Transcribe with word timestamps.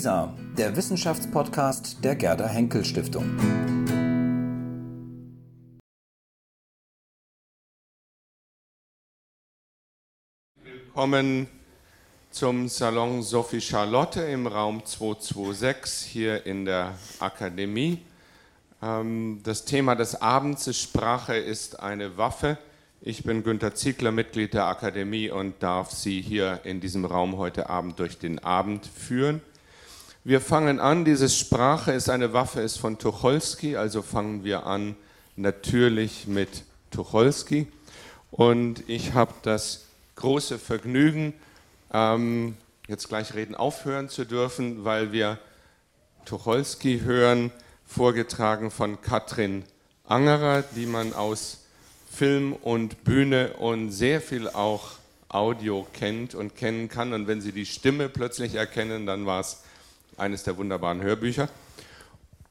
WISA, 0.00 0.34
der 0.56 0.74
Wissenschaftspodcast 0.76 2.02
der 2.02 2.16
Gerda 2.16 2.48
Henkel 2.48 2.86
Stiftung. 2.86 3.36
Willkommen 10.64 11.48
zum 12.30 12.68
Salon 12.68 13.22
Sophie 13.22 13.60
Charlotte 13.60 14.22
im 14.22 14.46
Raum 14.46 14.86
226 14.86 16.10
hier 16.10 16.46
in 16.46 16.64
der 16.64 16.94
Akademie. 17.18 17.98
Ähm, 18.82 19.40
das 19.44 19.66
Thema 19.66 19.96
des 19.96 20.22
Abends 20.22 20.66
ist 20.66 20.80
Sprache 20.80 21.36
ist 21.36 21.78
eine 21.78 22.16
Waffe. 22.16 22.56
Ich 23.02 23.22
bin 23.24 23.42
Günter 23.42 23.74
Ziegler, 23.74 24.12
Mitglied 24.12 24.54
der 24.54 24.64
Akademie 24.64 25.28
und 25.28 25.62
darf 25.62 25.90
Sie 25.90 26.22
hier 26.22 26.60
in 26.64 26.80
diesem 26.80 27.04
Raum 27.04 27.36
heute 27.36 27.68
Abend 27.68 27.98
durch 27.98 28.18
den 28.18 28.38
Abend 28.38 28.86
führen. 28.86 29.42
Wir 30.22 30.42
fangen 30.42 30.80
an, 30.80 31.06
diese 31.06 31.30
Sprache 31.30 31.92
ist 31.92 32.10
eine 32.10 32.34
Waffe, 32.34 32.60
ist 32.60 32.76
von 32.76 32.98
Tucholsky, 32.98 33.76
also 33.76 34.02
fangen 34.02 34.44
wir 34.44 34.66
an 34.66 34.94
natürlich 35.36 36.26
mit 36.26 36.64
Tucholsky. 36.90 37.66
Und 38.30 38.86
ich 38.86 39.14
habe 39.14 39.32
das 39.40 39.86
große 40.16 40.58
Vergnügen, 40.58 41.32
ähm, 41.90 42.54
jetzt 42.86 43.08
gleich 43.08 43.32
reden 43.32 43.54
aufhören 43.54 44.10
zu 44.10 44.26
dürfen, 44.26 44.84
weil 44.84 45.10
wir 45.10 45.38
Tucholsky 46.26 47.00
hören, 47.00 47.50
vorgetragen 47.86 48.70
von 48.70 49.00
Katrin 49.00 49.64
Angerer, 50.04 50.64
die 50.76 50.84
man 50.84 51.14
aus 51.14 51.60
Film 52.12 52.52
und 52.52 53.04
Bühne 53.04 53.54
und 53.54 53.90
sehr 53.90 54.20
viel 54.20 54.48
auch 54.48 54.98
Audio 55.30 55.86
kennt 55.94 56.34
und 56.34 56.56
kennen 56.56 56.90
kann. 56.90 57.14
Und 57.14 57.26
wenn 57.26 57.40
Sie 57.40 57.52
die 57.52 57.64
Stimme 57.64 58.10
plötzlich 58.10 58.56
erkennen, 58.56 59.06
dann 59.06 59.24
war 59.24 59.40
es 59.40 59.62
eines 60.20 60.42
der 60.42 60.56
wunderbaren 60.56 61.02
Hörbücher. 61.02 61.48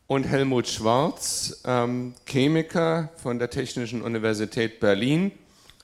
Und 0.07 0.23
Helmut 0.23 0.67
Schwarz, 0.67 1.61
ähm, 1.65 2.15
Chemiker 2.25 3.09
von 3.21 3.37
der 3.37 3.51
Technischen 3.51 4.01
Universität 4.01 4.79
Berlin. 4.79 5.31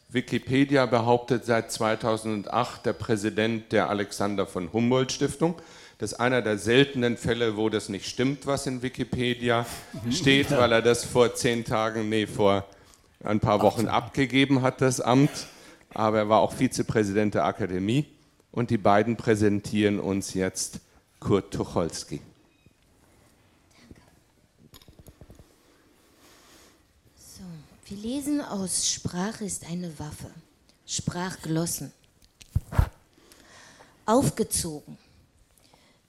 Wikipedia 0.10 0.88
behauptet 0.88 1.46
seit 1.46 1.72
2008 1.72 2.86
der 2.88 2.94
Präsident 2.94 3.72
der 3.72 3.90
Alexander 3.90 4.48
von 4.48 4.74
Humboldt 4.74 5.12
Stiftung. 5.12 5.56
Das 6.00 6.14
ist 6.14 6.20
einer 6.20 6.42
der 6.42 6.58
seltenen 6.58 7.18
Fälle, 7.18 7.56
wo 7.56 7.70
das 7.70 7.88
nicht 7.88 8.08
stimmt, 8.08 8.48
was 8.48 8.66
in 8.66 8.82
Wikipedia 8.82 9.66
steht, 10.12 10.52
weil 10.52 10.72
er 10.72 10.82
das 10.82 11.06
vor 11.06 11.36
zehn 11.36 11.64
Tagen, 11.64 12.10
nee, 12.10 12.26
vor 12.28 12.66
ein 13.24 13.40
paar 13.40 13.62
Wochen 13.62 13.88
abgegeben 13.88 14.62
hat, 14.62 14.82
das 14.82 15.02
Amt, 15.02 15.48
aber 15.94 16.18
er 16.18 16.30
war 16.30 16.40
auch 16.42 16.54
Vizepräsident 16.54 17.36
der 17.36 17.46
Akademie 17.46 18.06
und 18.52 18.70
die 18.70 18.78
beiden 18.78 19.18
präsentieren 19.18 20.00
uns 20.00 20.34
jetzt 20.34 20.80
Kurt 21.26 21.52
Tucholsky. 21.52 22.22
So, 27.18 27.42
wir 27.88 27.98
lesen 27.98 28.42
aus 28.42 28.88
Sprache 28.88 29.44
ist 29.44 29.66
eine 29.66 29.98
Waffe. 29.98 30.30
Sprachglossen. 30.86 31.92
Aufgezogen. 34.06 35.00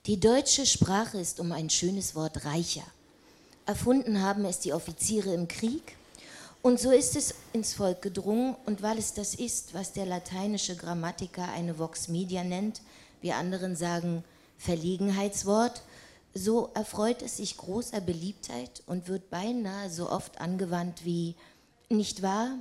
Die 0.05 0.19
deutsche 0.19 0.67
Sprache 0.67 1.17
ist 1.17 1.39
um 1.39 1.51
ein 1.51 1.71
schönes 1.71 2.13
Wort 2.13 2.45
reicher. 2.45 2.85
Erfunden 3.65 4.21
haben 4.21 4.45
es 4.45 4.59
die 4.59 4.71
Offiziere 4.71 5.33
im 5.33 5.47
Krieg 5.47 5.95
und 6.61 6.79
so 6.79 6.91
ist 6.91 7.15
es 7.15 7.33
ins 7.53 7.73
Volk 7.73 8.03
gedrungen 8.03 8.55
und 8.67 8.83
weil 8.83 8.99
es 8.99 9.15
das 9.15 9.33
ist, 9.33 9.73
was 9.73 9.93
der 9.93 10.05
lateinische 10.05 10.75
Grammatiker 10.75 11.49
eine 11.53 11.79
Vox 11.79 12.07
Media 12.07 12.43
nennt, 12.43 12.81
wir 13.21 13.37
anderen 13.37 13.75
sagen 13.75 14.23
Verlegenheitswort, 14.57 15.81
so 16.33 16.69
erfreut 16.73 17.21
es 17.21 17.37
sich 17.37 17.57
großer 17.57 18.01
Beliebtheit 18.01 18.83
und 18.85 19.07
wird 19.07 19.29
beinahe 19.29 19.89
so 19.89 20.09
oft 20.09 20.39
angewandt 20.39 21.05
wie 21.05 21.35
nicht 21.89 22.21
wahr? 22.21 22.57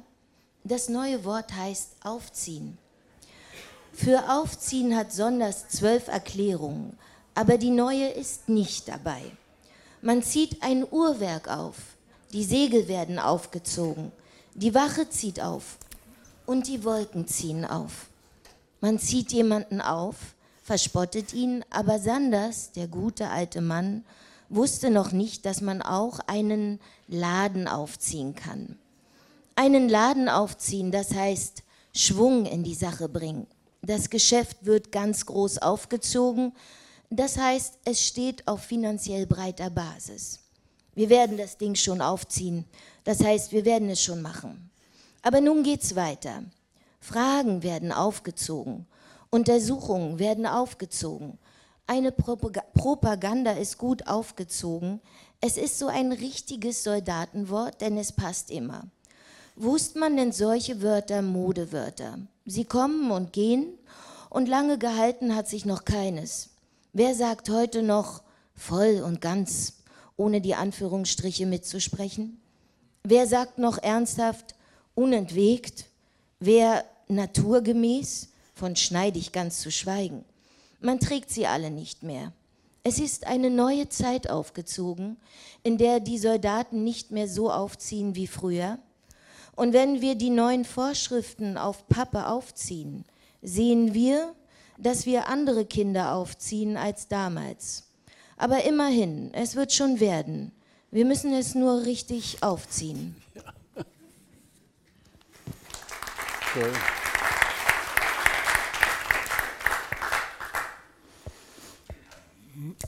Das 0.64 0.88
neue 0.88 1.24
Wort 1.24 1.54
heißt 1.54 1.96
aufziehen. 2.02 2.78
Für 3.92 4.30
aufziehen 4.30 4.96
hat 4.96 5.12
Sonders 5.12 5.68
zwölf 5.68 6.08
Erklärungen, 6.08 6.98
aber 7.34 7.56
die 7.56 7.70
neue 7.70 8.08
ist 8.08 8.48
nicht 8.48 8.88
dabei. 8.88 9.22
Man 10.02 10.22
zieht 10.22 10.62
ein 10.62 10.86
Uhrwerk 10.90 11.48
auf, 11.48 11.76
die 12.32 12.44
Segel 12.44 12.88
werden 12.88 13.18
aufgezogen, 13.18 14.12
die 14.54 14.74
Wache 14.74 15.08
zieht 15.08 15.40
auf 15.40 15.78
und 16.44 16.66
die 16.66 16.84
Wolken 16.84 17.26
ziehen 17.26 17.64
auf. 17.64 18.06
Man 18.80 18.98
zieht 18.98 19.32
jemanden 19.32 19.80
auf, 19.80 20.16
verspottet 20.66 21.32
ihn, 21.32 21.64
aber 21.70 22.00
Sanders, 22.00 22.72
der 22.72 22.88
gute 22.88 23.28
alte 23.28 23.60
Mann, 23.60 24.04
wusste 24.48 24.90
noch 24.90 25.12
nicht, 25.12 25.46
dass 25.46 25.60
man 25.60 25.80
auch 25.80 26.18
einen 26.26 26.80
Laden 27.06 27.68
aufziehen 27.68 28.34
kann. 28.34 28.76
Einen 29.54 29.88
Laden 29.88 30.28
aufziehen, 30.28 30.90
das 30.90 31.14
heißt 31.14 31.62
Schwung 31.94 32.46
in 32.46 32.64
die 32.64 32.74
Sache 32.74 33.08
bringen. 33.08 33.46
Das 33.80 34.10
Geschäft 34.10 34.66
wird 34.66 34.90
ganz 34.90 35.24
groß 35.26 35.58
aufgezogen, 35.58 36.52
das 37.10 37.38
heißt, 37.38 37.78
es 37.84 38.04
steht 38.04 38.48
auf 38.48 38.64
finanziell 38.64 39.26
breiter 39.26 39.70
Basis. 39.70 40.40
Wir 40.96 41.08
werden 41.08 41.36
das 41.36 41.58
Ding 41.58 41.76
schon 41.76 42.00
aufziehen. 42.00 42.64
Das 43.04 43.22
heißt, 43.22 43.52
wir 43.52 43.64
werden 43.64 43.88
es 43.88 44.02
schon 44.02 44.20
machen. 44.20 44.70
Aber 45.22 45.40
nun 45.40 45.62
geht's 45.62 45.94
weiter. 45.94 46.42
Fragen 46.98 47.62
werden 47.62 47.92
aufgezogen. 47.92 48.86
Untersuchungen 49.30 50.18
werden 50.18 50.46
aufgezogen. 50.46 51.38
Eine 51.86 52.12
Propaganda 52.12 53.52
ist 53.52 53.78
gut 53.78 54.06
aufgezogen. 54.06 55.00
Es 55.40 55.56
ist 55.56 55.78
so 55.78 55.86
ein 55.86 56.12
richtiges 56.12 56.82
Soldatenwort, 56.82 57.80
denn 57.80 57.96
es 57.96 58.12
passt 58.12 58.50
immer. 58.50 58.88
Wusst 59.54 59.96
man 59.96 60.16
denn 60.16 60.32
solche 60.32 60.82
Wörter 60.82 61.22
Modewörter? 61.22 62.18
Sie 62.44 62.64
kommen 62.64 63.10
und 63.10 63.32
gehen 63.32 63.78
und 64.30 64.48
lange 64.48 64.78
gehalten 64.78 65.34
hat 65.34 65.48
sich 65.48 65.64
noch 65.64 65.84
keines. 65.84 66.50
Wer 66.92 67.14
sagt 67.14 67.48
heute 67.48 67.82
noch 67.82 68.22
voll 68.54 69.02
und 69.04 69.20
ganz? 69.20 69.76
ohne 70.16 70.40
die 70.40 70.54
Anführungsstriche 70.54 71.46
mitzusprechen? 71.46 72.40
Wer 73.04 73.26
sagt 73.26 73.58
noch 73.58 73.78
ernsthaft, 73.78 74.54
unentwegt? 74.94 75.86
Wer 76.40 76.84
naturgemäß? 77.08 78.30
von 78.56 78.74
schneidig 78.74 79.32
ganz 79.32 79.60
zu 79.60 79.70
schweigen. 79.70 80.24
Man 80.80 80.98
trägt 80.98 81.30
sie 81.30 81.46
alle 81.46 81.70
nicht 81.70 82.02
mehr. 82.02 82.32
Es 82.82 82.98
ist 82.98 83.26
eine 83.26 83.50
neue 83.50 83.88
Zeit 83.90 84.30
aufgezogen, 84.30 85.18
in 85.62 85.76
der 85.76 86.00
die 86.00 86.18
Soldaten 86.18 86.82
nicht 86.82 87.10
mehr 87.10 87.28
so 87.28 87.52
aufziehen 87.52 88.14
wie 88.14 88.26
früher. 88.26 88.78
Und 89.54 89.72
wenn 89.72 90.00
wir 90.00 90.14
die 90.14 90.30
neuen 90.30 90.64
Vorschriften 90.64 91.58
auf 91.58 91.86
Pappe 91.88 92.28
aufziehen, 92.28 93.04
sehen 93.42 93.92
wir, 93.92 94.34
dass 94.78 95.04
wir 95.04 95.28
andere 95.28 95.66
Kinder 95.66 96.14
aufziehen 96.14 96.76
als 96.76 97.08
damals. 97.08 97.84
Aber 98.38 98.64
immerhin, 98.64 99.34
es 99.34 99.54
wird 99.54 99.72
schon 99.72 100.00
werden. 100.00 100.52
Wir 100.90 101.04
müssen 101.04 101.32
es 101.32 101.54
nur 101.54 101.84
richtig 101.84 102.42
aufziehen. 102.42 103.16
Ja. 103.34 103.42
Cool. 106.54 106.72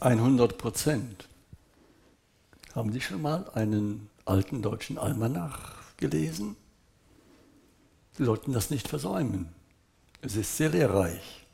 100 0.00 0.58
Prozent. 0.58 1.28
Haben 2.74 2.92
Sie 2.92 3.00
schon 3.00 3.22
mal 3.22 3.50
einen 3.54 4.08
alten 4.24 4.62
deutschen 4.62 4.98
Almanach 4.98 5.74
gelesen? 5.96 6.56
Sie 8.16 8.24
sollten 8.24 8.52
das 8.52 8.70
nicht 8.70 8.86
versäumen. 8.88 9.48
Es 10.20 10.36
ist 10.36 10.56
sehr 10.56 10.68
lehrreich. 10.68 11.46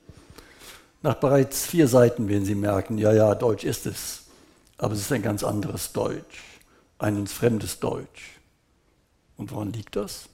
Nach 1.02 1.14
bereits 1.14 1.66
vier 1.66 1.88
Seiten 1.88 2.28
werden 2.28 2.44
Sie 2.44 2.54
merken, 2.54 2.98
ja, 2.98 3.12
ja, 3.12 3.34
Deutsch 3.34 3.64
ist 3.64 3.86
es, 3.86 4.24
aber 4.78 4.94
es 4.94 5.00
ist 5.00 5.12
ein 5.12 5.22
ganz 5.22 5.44
anderes 5.44 5.92
Deutsch, 5.92 6.42
ein 6.98 7.16
uns 7.16 7.32
fremdes 7.32 7.78
Deutsch. 7.78 8.38
Und 9.36 9.52
woran 9.52 9.72
liegt 9.72 9.96
das? 9.96 10.28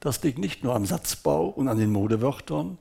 Das 0.00 0.22
liegt 0.22 0.38
nicht 0.38 0.64
nur 0.64 0.74
am 0.74 0.86
Satzbau 0.86 1.48
und 1.48 1.68
an 1.68 1.78
den 1.78 1.90
Modewörtern, 1.90 2.78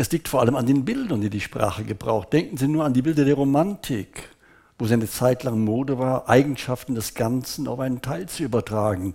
es 0.00 0.10
liegt 0.10 0.28
vor 0.28 0.40
allem 0.40 0.56
an 0.56 0.64
den 0.64 0.86
Bildern, 0.86 1.20
die 1.20 1.28
die 1.28 1.42
Sprache 1.42 1.84
gebraucht. 1.84 2.32
Denken 2.32 2.56
Sie 2.56 2.68
nur 2.68 2.86
an 2.86 2.94
die 2.94 3.02
Bilder 3.02 3.26
der 3.26 3.34
Romantik, 3.34 4.30
wo 4.78 4.86
es 4.86 4.92
eine 4.92 5.06
Zeit 5.06 5.42
lang 5.42 5.62
Mode 5.62 5.98
war, 5.98 6.26
Eigenschaften 6.26 6.94
des 6.94 7.12
Ganzen 7.12 7.68
auf 7.68 7.80
einen 7.80 8.00
Teil 8.00 8.26
zu 8.26 8.42
übertragen. 8.42 9.14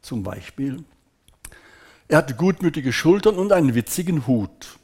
Zum 0.00 0.22
Beispiel, 0.22 0.84
er 2.08 2.16
hatte 2.16 2.34
gutmütige 2.34 2.94
Schultern 2.94 3.34
und 3.34 3.52
einen 3.52 3.74
witzigen 3.74 4.26
Hut. 4.26 4.78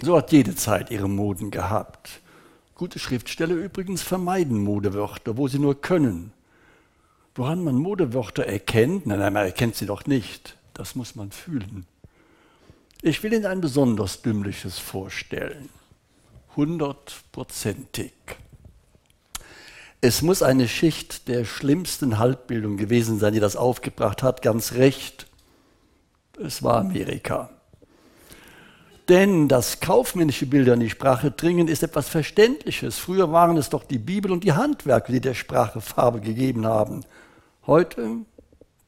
So 0.00 0.16
hat 0.16 0.30
jede 0.30 0.54
Zeit 0.54 0.92
ihre 0.92 1.08
Moden 1.08 1.50
gehabt. 1.50 2.20
Gute 2.76 3.00
Schriftsteller 3.00 3.56
übrigens 3.56 4.00
vermeiden 4.00 4.62
Modewörter, 4.62 5.38
wo 5.38 5.48
sie 5.48 5.58
nur 5.58 5.80
können. 5.80 6.32
Woran 7.34 7.64
man 7.64 7.74
Modewörter 7.74 8.44
erkennt, 8.44 9.06
nein, 9.06 9.18
nein, 9.18 9.32
man 9.32 9.46
erkennt 9.46 9.74
sie 9.74 9.86
doch 9.86 10.06
nicht. 10.06 10.56
Das 10.72 10.94
muss 10.94 11.16
man 11.16 11.32
fühlen. 11.32 11.84
Ich 13.02 13.22
will 13.22 13.32
Ihnen 13.32 13.46
ein 13.46 13.60
besonders 13.60 14.22
dümmliches 14.22 14.78
vorstellen. 14.78 15.70
hundertprozentig. 16.56 18.12
Es 20.02 20.20
muss 20.20 20.42
eine 20.42 20.66
Schicht 20.68 21.28
der 21.28 21.44
schlimmsten 21.44 22.18
Halbbildung 22.18 22.76
gewesen 22.76 23.18
sein, 23.18 23.32
die 23.32 23.40
das 23.40 23.56
aufgebracht 23.56 24.22
hat, 24.22 24.42
ganz 24.42 24.72
recht. 24.72 25.26
Es 26.38 26.62
war 26.62 26.80
Amerika. 26.80 27.50
Denn 29.08 29.48
das 29.48 29.80
kaufmännische 29.80 30.46
Bilder 30.46 30.74
in 30.74 30.80
die 30.80 30.90
Sprache 30.90 31.30
dringen 31.30 31.68
ist 31.68 31.82
etwas 31.82 32.08
Verständliches. 32.08 32.98
Früher 32.98 33.32
waren 33.32 33.56
es 33.56 33.70
doch 33.70 33.84
die 33.84 33.98
Bibel 33.98 34.30
und 34.32 34.44
die 34.44 34.52
Handwerker, 34.52 35.12
die 35.12 35.20
der 35.20 35.34
Sprache 35.34 35.80
Farbe 35.80 36.20
gegeben 36.20 36.66
haben. 36.66 37.04
Heute 37.66 38.18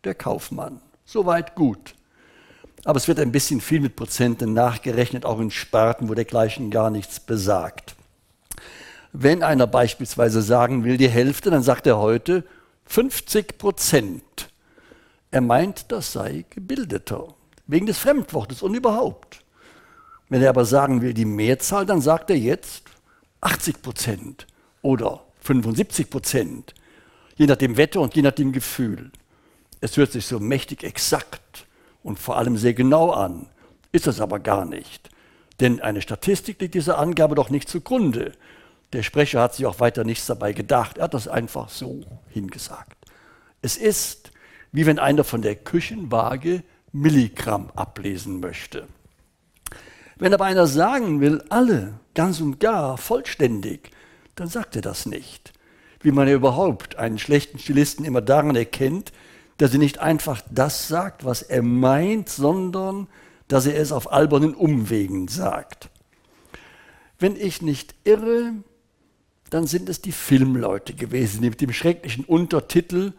der 0.04 0.14
Kaufmann. 0.14 0.80
Soweit 1.04 1.54
gut. 1.54 1.94
Aber 2.84 2.96
es 2.96 3.06
wird 3.06 3.20
ein 3.20 3.32
bisschen 3.32 3.60
viel 3.60 3.80
mit 3.80 3.96
Prozenten 3.96 4.52
nachgerechnet, 4.54 5.24
auch 5.24 5.38
in 5.38 5.50
Sparten, 5.50 6.08
wo 6.08 6.14
dergleichen 6.14 6.70
gar 6.70 6.90
nichts 6.90 7.20
besagt. 7.20 7.94
Wenn 9.12 9.42
einer 9.42 9.66
beispielsweise 9.66 10.42
sagen 10.42 10.84
will, 10.84 10.96
die 10.96 11.08
Hälfte, 11.08 11.50
dann 11.50 11.62
sagt 11.62 11.86
er 11.86 11.98
heute 11.98 12.44
50 12.86 13.58
Prozent. 13.58 14.50
Er 15.30 15.42
meint, 15.42 15.92
das 15.92 16.12
sei 16.12 16.44
gebildeter, 16.50 17.28
wegen 17.66 17.86
des 17.86 17.98
Fremdwortes 17.98 18.62
und 18.62 18.74
überhaupt. 18.74 19.44
Wenn 20.28 20.42
er 20.42 20.50
aber 20.50 20.64
sagen 20.64 21.02
will, 21.02 21.14
die 21.14 21.24
Mehrzahl, 21.24 21.86
dann 21.86 22.00
sagt 22.00 22.30
er 22.30 22.38
jetzt 22.38 22.84
80 23.42 23.82
Prozent 23.82 24.46
oder 24.80 25.24
75 25.40 26.10
Prozent, 26.10 26.74
je 27.36 27.46
nach 27.46 27.56
dem 27.56 27.76
Wetter 27.76 28.00
und 28.00 28.16
je 28.16 28.22
nach 28.22 28.32
dem 28.32 28.52
Gefühl. 28.52 29.12
Es 29.80 29.96
hört 29.96 30.12
sich 30.12 30.26
so 30.26 30.40
mächtig 30.40 30.84
exakt 30.84 31.66
und 32.02 32.18
vor 32.18 32.36
allem 32.38 32.56
sehr 32.56 32.74
genau 32.74 33.10
an, 33.10 33.46
ist 33.92 34.06
es 34.06 34.20
aber 34.20 34.38
gar 34.38 34.64
nicht. 34.64 35.10
Denn 35.60 35.80
eine 35.80 36.02
Statistik 36.02 36.60
liegt 36.60 36.74
dieser 36.74 36.98
Angabe 36.98 37.34
doch 37.34 37.50
nicht 37.50 37.68
zugrunde. 37.68 38.32
Der 38.92 39.02
Sprecher 39.02 39.40
hat 39.40 39.54
sich 39.54 39.66
auch 39.66 39.80
weiter 39.80 40.04
nichts 40.04 40.26
dabei 40.26 40.52
gedacht, 40.52 40.98
er 40.98 41.04
hat 41.04 41.14
das 41.14 41.28
einfach 41.28 41.68
so 41.68 42.00
hingesagt. 42.28 42.96
Es 43.60 43.76
ist, 43.76 44.32
wie 44.72 44.86
wenn 44.86 44.98
einer 44.98 45.24
von 45.24 45.42
der 45.42 45.54
Küchenwaage 45.54 46.62
Milligramm 46.92 47.70
ablesen 47.74 48.40
möchte. 48.40 48.86
Wenn 50.16 50.34
aber 50.34 50.44
einer 50.44 50.66
sagen 50.66 51.20
will, 51.20 51.42
alle, 51.48 51.94
ganz 52.14 52.40
und 52.40 52.60
gar, 52.60 52.98
vollständig, 52.98 53.90
dann 54.34 54.48
sagt 54.48 54.76
er 54.76 54.82
das 54.82 55.06
nicht. 55.06 55.52
Wie 56.00 56.12
man 56.12 56.28
ja 56.28 56.34
überhaupt 56.34 56.96
einen 56.96 57.18
schlechten 57.18 57.58
Stilisten 57.58 58.04
immer 58.04 58.20
daran 58.20 58.56
erkennt, 58.56 59.12
dass 59.58 59.72
er 59.72 59.78
nicht 59.78 59.98
einfach 59.98 60.42
das 60.50 60.88
sagt, 60.88 61.24
was 61.24 61.42
er 61.42 61.62
meint, 61.62 62.28
sondern 62.28 63.08
dass 63.48 63.66
er 63.66 63.76
es 63.76 63.92
auf 63.92 64.12
albernen 64.12 64.54
Umwegen 64.54 65.28
sagt. 65.28 65.90
Wenn 67.18 67.36
ich 67.36 67.62
nicht 67.62 67.94
irre, 68.04 68.52
dann 69.50 69.66
sind 69.66 69.88
es 69.88 70.00
die 70.00 70.12
Filmleute 70.12 70.94
gewesen, 70.94 71.42
die 71.42 71.50
mit 71.50 71.60
dem 71.60 71.72
schrecklichen 71.72 72.24
Untertitel 72.24 73.12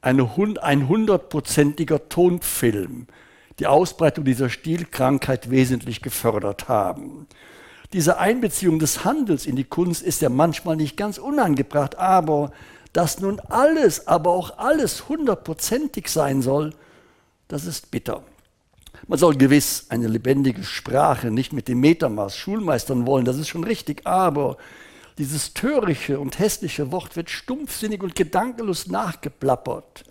ein 0.00 0.18
hundertprozentiger 0.88 2.08
Tonfilm 2.08 3.06
die 3.58 3.66
Ausbreitung 3.66 4.24
dieser 4.24 4.50
Stilkrankheit 4.50 5.50
wesentlich 5.50 6.02
gefördert 6.02 6.68
haben. 6.68 7.26
Diese 7.92 8.18
Einbeziehung 8.18 8.78
des 8.78 9.04
Handels 9.04 9.46
in 9.46 9.56
die 9.56 9.64
Kunst 9.64 10.02
ist 10.02 10.22
ja 10.22 10.30
manchmal 10.30 10.76
nicht 10.76 10.96
ganz 10.96 11.18
unangebracht, 11.18 11.98
aber 11.98 12.52
dass 12.92 13.20
nun 13.20 13.40
alles, 13.40 14.06
aber 14.06 14.30
auch 14.30 14.58
alles 14.58 15.08
hundertprozentig 15.08 16.08
sein 16.08 16.42
soll, 16.42 16.74
das 17.48 17.64
ist 17.64 17.90
bitter. 17.90 18.22
Man 19.08 19.18
soll 19.18 19.34
gewiss 19.36 19.86
eine 19.88 20.08
lebendige 20.08 20.62
Sprache 20.62 21.30
nicht 21.30 21.52
mit 21.52 21.68
dem 21.68 21.80
Metermaß 21.80 22.36
schulmeistern 22.36 23.06
wollen, 23.06 23.24
das 23.24 23.38
ist 23.38 23.48
schon 23.48 23.64
richtig, 23.64 24.06
aber 24.06 24.56
dieses 25.18 25.54
törichte 25.54 26.20
und 26.20 26.38
hässliche 26.38 26.92
Wort 26.92 27.16
wird 27.16 27.30
stumpfsinnig 27.30 28.02
und 28.02 28.14
gedankenlos 28.14 28.86
nachgeplappert. 28.86 30.04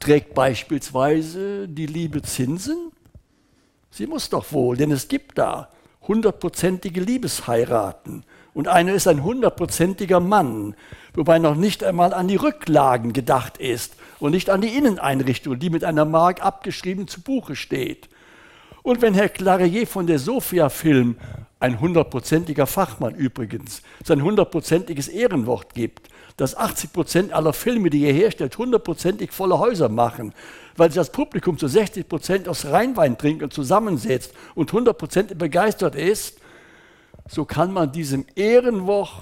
Trägt 0.00 0.34
beispielsweise 0.34 1.68
die 1.68 1.86
Liebe 1.86 2.22
Zinsen? 2.22 2.92
Sie 3.90 4.06
muss 4.06 4.28
doch 4.28 4.52
wohl, 4.52 4.76
denn 4.76 4.90
es 4.90 5.08
gibt 5.08 5.38
da 5.38 5.70
hundertprozentige 6.06 7.00
Liebesheiraten. 7.00 8.24
Und 8.54 8.68
einer 8.68 8.94
ist 8.94 9.06
ein 9.06 9.22
hundertprozentiger 9.22 10.20
Mann, 10.20 10.74
wobei 11.14 11.38
noch 11.38 11.54
nicht 11.54 11.84
einmal 11.84 12.12
an 12.14 12.28
die 12.28 12.36
Rücklagen 12.36 13.12
gedacht 13.12 13.58
ist 13.58 13.94
und 14.18 14.32
nicht 14.32 14.50
an 14.50 14.60
die 14.60 14.76
Inneneinrichtung, 14.76 15.58
die 15.58 15.70
mit 15.70 15.84
einer 15.84 16.04
Mark 16.04 16.44
abgeschrieben 16.44 17.08
zu 17.08 17.20
Buche 17.20 17.56
steht. 17.56 18.08
Und 18.82 19.02
wenn 19.02 19.14
Herr 19.14 19.28
Clarier 19.28 19.86
von 19.86 20.06
der 20.06 20.18
Sophia-Film, 20.18 21.16
ein 21.60 21.80
hundertprozentiger 21.80 22.66
Fachmann 22.66 23.14
übrigens, 23.14 23.82
sein 24.04 24.22
hundertprozentiges 24.22 25.08
Ehrenwort 25.08 25.74
gibt, 25.74 26.08
dass 26.36 26.56
80 26.56 26.92
Prozent 26.92 27.32
aller 27.32 27.52
Filme, 27.52 27.90
die 27.90 28.04
er 28.04 28.12
herstellt, 28.12 28.56
hundertprozentig 28.56 29.32
volle 29.32 29.58
Häuser 29.58 29.88
machen, 29.88 30.32
weil 30.76 30.90
sich 30.90 30.96
das 30.96 31.10
Publikum 31.10 31.58
zu 31.58 31.66
60 31.66 32.08
Prozent 32.08 32.48
aus 32.48 32.66
Rheinwein 32.66 33.18
trinkt 33.18 33.42
und 33.42 33.52
zusammensetzt 33.52 34.32
und 34.54 34.70
100 34.70 34.96
Prozent 34.96 35.38
begeistert 35.38 35.96
ist, 35.96 36.38
so 37.28 37.44
kann 37.44 37.72
man 37.72 37.92
diesem 37.92 38.26
Ehrenwort 38.34 39.12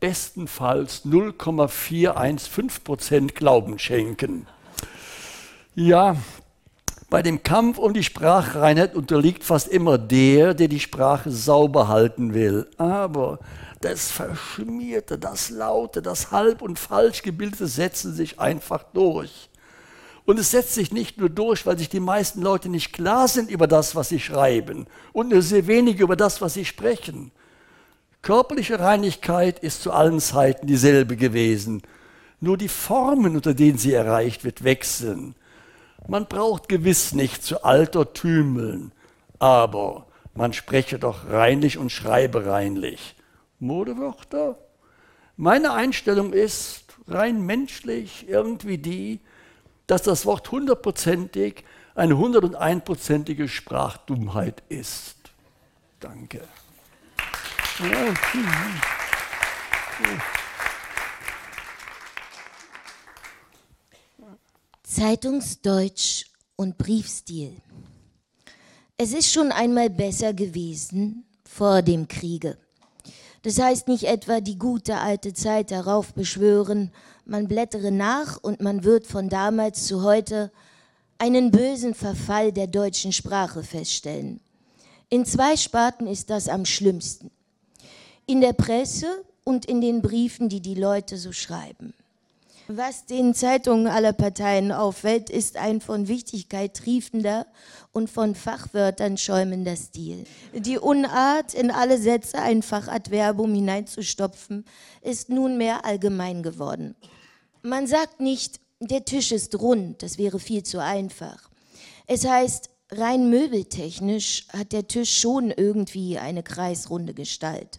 bestenfalls 0.00 1.04
0,415 1.04 2.84
Prozent 2.84 3.34
Glauben 3.34 3.78
schenken. 3.78 4.46
Ja, 5.74 6.16
bei 7.10 7.22
dem 7.22 7.42
Kampf 7.42 7.78
um 7.78 7.92
die 7.94 8.02
Sprachreinheit 8.02 8.94
unterliegt 8.94 9.44
fast 9.44 9.68
immer 9.68 9.98
der, 9.98 10.54
der 10.54 10.68
die 10.68 10.80
Sprache 10.80 11.30
sauber 11.30 11.88
halten 11.88 12.34
will. 12.34 12.68
Aber 12.78 13.38
das 13.80 14.10
Verschmierte, 14.10 15.18
das 15.18 15.50
Laute, 15.50 16.02
das 16.02 16.32
Halb- 16.32 16.62
und 16.62 16.78
Falschgebildete 16.78 17.66
setzen 17.66 18.14
sich 18.14 18.40
einfach 18.40 18.84
durch. 18.92 19.50
Und 20.24 20.40
es 20.40 20.50
setzt 20.50 20.74
sich 20.74 20.90
nicht 20.92 21.18
nur 21.18 21.28
durch, 21.28 21.64
weil 21.66 21.78
sich 21.78 21.88
die 21.88 22.00
meisten 22.00 22.42
Leute 22.42 22.68
nicht 22.68 22.92
klar 22.92 23.28
sind 23.28 23.48
über 23.48 23.68
das, 23.68 23.94
was 23.94 24.08
sie 24.08 24.18
schreiben 24.18 24.86
und 25.12 25.28
nur 25.28 25.42
sehr 25.42 25.68
wenig 25.68 26.00
über 26.00 26.16
das, 26.16 26.40
was 26.40 26.54
sie 26.54 26.64
sprechen. 26.64 27.30
Körperliche 28.26 28.80
Reinigkeit 28.80 29.60
ist 29.60 29.82
zu 29.82 29.92
allen 29.92 30.18
Zeiten 30.18 30.66
dieselbe 30.66 31.16
gewesen. 31.16 31.82
Nur 32.40 32.58
die 32.58 32.66
Formen, 32.66 33.36
unter 33.36 33.54
denen 33.54 33.78
sie 33.78 33.92
erreicht 33.92 34.42
wird, 34.42 34.64
wechseln. 34.64 35.36
Man 36.08 36.26
braucht 36.26 36.68
gewiss 36.68 37.12
nicht 37.12 37.44
zu 37.44 37.62
altertümeln, 37.62 38.90
aber 39.38 40.08
man 40.34 40.52
spreche 40.52 40.98
doch 40.98 41.30
reinlich 41.30 41.78
und 41.78 41.92
schreibe 41.92 42.46
reinlich. 42.46 43.14
Modewörter. 43.60 44.58
Meine 45.36 45.72
Einstellung 45.72 46.32
ist 46.32 46.96
rein 47.06 47.46
menschlich 47.46 48.28
irgendwie 48.28 48.78
die, 48.78 49.20
dass 49.86 50.02
das 50.02 50.26
Wort 50.26 50.50
hundertprozentig 50.50 51.62
eine 51.94 52.14
101-prozentige 52.14 53.46
Sprachdummheit 53.46 54.64
ist. 54.68 55.16
Danke. 56.00 56.40
Zeitungsdeutsch 64.82 66.24
und 66.56 66.78
Briefstil. 66.78 67.52
Es 68.96 69.12
ist 69.12 69.30
schon 69.30 69.52
einmal 69.52 69.90
besser 69.90 70.32
gewesen 70.32 71.26
vor 71.44 71.82
dem 71.82 72.08
Kriege. 72.08 72.56
Das 73.42 73.60
heißt 73.60 73.88
nicht 73.88 74.04
etwa 74.04 74.40
die 74.40 74.58
gute 74.58 74.96
alte 74.96 75.34
Zeit 75.34 75.70
darauf 75.70 76.14
beschwören, 76.14 76.92
man 77.26 77.46
blättere 77.46 77.90
nach 77.90 78.38
und 78.42 78.62
man 78.62 78.84
wird 78.84 79.06
von 79.06 79.28
damals 79.28 79.86
zu 79.86 80.02
heute 80.02 80.50
einen 81.18 81.50
bösen 81.50 81.94
Verfall 81.94 82.52
der 82.52 82.68
deutschen 82.68 83.12
Sprache 83.12 83.62
feststellen. 83.62 84.40
In 85.10 85.26
zwei 85.26 85.58
Sparten 85.58 86.06
ist 86.06 86.30
das 86.30 86.48
am 86.48 86.64
schlimmsten. 86.64 87.30
In 88.28 88.40
der 88.40 88.54
Presse 88.54 89.24
und 89.44 89.66
in 89.66 89.80
den 89.80 90.02
Briefen, 90.02 90.48
die 90.48 90.60
die 90.60 90.74
Leute 90.74 91.16
so 91.16 91.30
schreiben. 91.30 91.94
Was 92.66 93.06
den 93.06 93.34
Zeitungen 93.34 93.86
aller 93.86 94.12
Parteien 94.12 94.72
auffällt, 94.72 95.30
ist 95.30 95.56
ein 95.56 95.80
von 95.80 96.08
Wichtigkeit 96.08 96.74
triefender 96.74 97.46
und 97.92 98.10
von 98.10 98.34
Fachwörtern 98.34 99.16
schäumender 99.16 99.76
Stil. 99.76 100.24
Die 100.52 100.76
Unart, 100.76 101.54
in 101.54 101.70
alle 101.70 101.98
Sätze 101.98 102.38
ein 102.38 102.62
Fachadverbum 102.62 103.54
hineinzustopfen, 103.54 104.64
ist 105.02 105.28
nunmehr 105.28 105.84
allgemein 105.84 106.42
geworden. 106.42 106.96
Man 107.62 107.86
sagt 107.86 108.18
nicht, 108.18 108.58
der 108.80 109.04
Tisch 109.04 109.30
ist 109.30 109.56
rund, 109.60 110.02
das 110.02 110.18
wäre 110.18 110.40
viel 110.40 110.64
zu 110.64 110.82
einfach. 110.82 111.48
Es 112.08 112.26
heißt, 112.26 112.70
rein 112.90 113.30
möbeltechnisch 113.30 114.48
hat 114.48 114.72
der 114.72 114.88
Tisch 114.88 115.20
schon 115.20 115.52
irgendwie 115.52 116.18
eine 116.18 116.42
kreisrunde 116.42 117.14
Gestalt. 117.14 117.78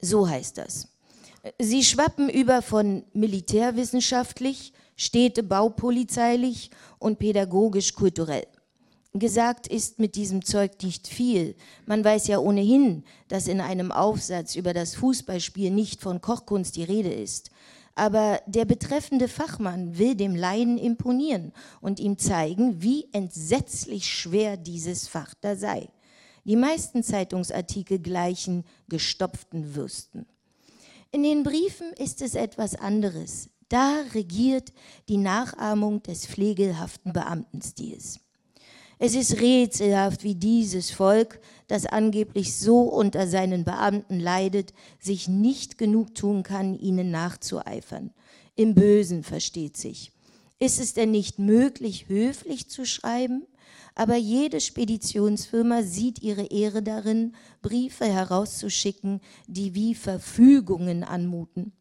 So 0.00 0.28
heißt 0.28 0.58
das. 0.58 0.88
Sie 1.58 1.84
schwappen 1.84 2.28
über 2.28 2.62
von 2.62 3.04
militärwissenschaftlich, 3.12 4.72
städtebaupolizeilich 4.96 6.70
und 6.98 7.18
pädagogisch-kulturell. 7.18 8.46
Gesagt 9.14 9.66
ist 9.66 9.98
mit 9.98 10.16
diesem 10.16 10.44
Zeug 10.44 10.82
nicht 10.82 11.08
viel. 11.08 11.56
Man 11.86 12.04
weiß 12.04 12.26
ja 12.26 12.38
ohnehin, 12.38 13.04
dass 13.28 13.48
in 13.48 13.60
einem 13.60 13.90
Aufsatz 13.90 14.54
über 14.54 14.74
das 14.74 14.94
Fußballspiel 14.96 15.70
nicht 15.70 16.02
von 16.02 16.20
Kochkunst 16.20 16.76
die 16.76 16.84
Rede 16.84 17.12
ist. 17.12 17.50
Aber 17.94 18.40
der 18.46 18.64
betreffende 18.64 19.26
Fachmann 19.26 19.98
will 19.98 20.14
dem 20.14 20.36
Laien 20.36 20.78
imponieren 20.78 21.52
und 21.80 21.98
ihm 21.98 22.18
zeigen, 22.18 22.80
wie 22.82 23.08
entsetzlich 23.12 24.06
schwer 24.06 24.56
dieses 24.56 25.08
Fach 25.08 25.34
da 25.40 25.56
sei. 25.56 25.88
Die 26.48 26.56
meisten 26.56 27.02
Zeitungsartikel 27.02 27.98
gleichen 27.98 28.64
gestopften 28.88 29.74
Würsten. 29.74 30.24
In 31.12 31.22
den 31.22 31.42
Briefen 31.42 31.92
ist 31.92 32.22
es 32.22 32.34
etwas 32.34 32.74
anderes. 32.74 33.50
Da 33.68 34.02
regiert 34.14 34.72
die 35.10 35.18
Nachahmung 35.18 36.02
des 36.02 36.26
pflegelhaften 36.26 37.12
Beamtenstils. 37.12 38.20
Es 38.98 39.14
ist 39.14 39.42
rätselhaft, 39.42 40.24
wie 40.24 40.36
dieses 40.36 40.90
Volk, 40.90 41.38
das 41.66 41.84
angeblich 41.84 42.56
so 42.56 42.80
unter 42.80 43.26
seinen 43.26 43.64
Beamten 43.64 44.18
leidet, 44.18 44.72
sich 44.98 45.28
nicht 45.28 45.76
genug 45.76 46.14
tun 46.14 46.44
kann, 46.44 46.78
ihnen 46.78 47.10
nachzueifern. 47.10 48.10
Im 48.56 48.74
Bösen 48.74 49.22
versteht 49.22 49.76
sich. 49.76 50.12
Ist 50.58 50.80
es 50.80 50.94
denn 50.94 51.10
nicht 51.10 51.38
möglich, 51.38 52.08
höflich 52.08 52.70
zu 52.70 52.86
schreiben? 52.86 53.46
Aber 53.98 54.14
jede 54.14 54.60
Speditionsfirma 54.60 55.82
sieht 55.82 56.22
ihre 56.22 56.44
Ehre 56.44 56.84
darin, 56.84 57.34
Briefe 57.62 58.04
herauszuschicken, 58.04 59.20
die 59.48 59.74
wie 59.74 59.96
Verfügungen 59.96 61.02
anmuten. 61.02 61.72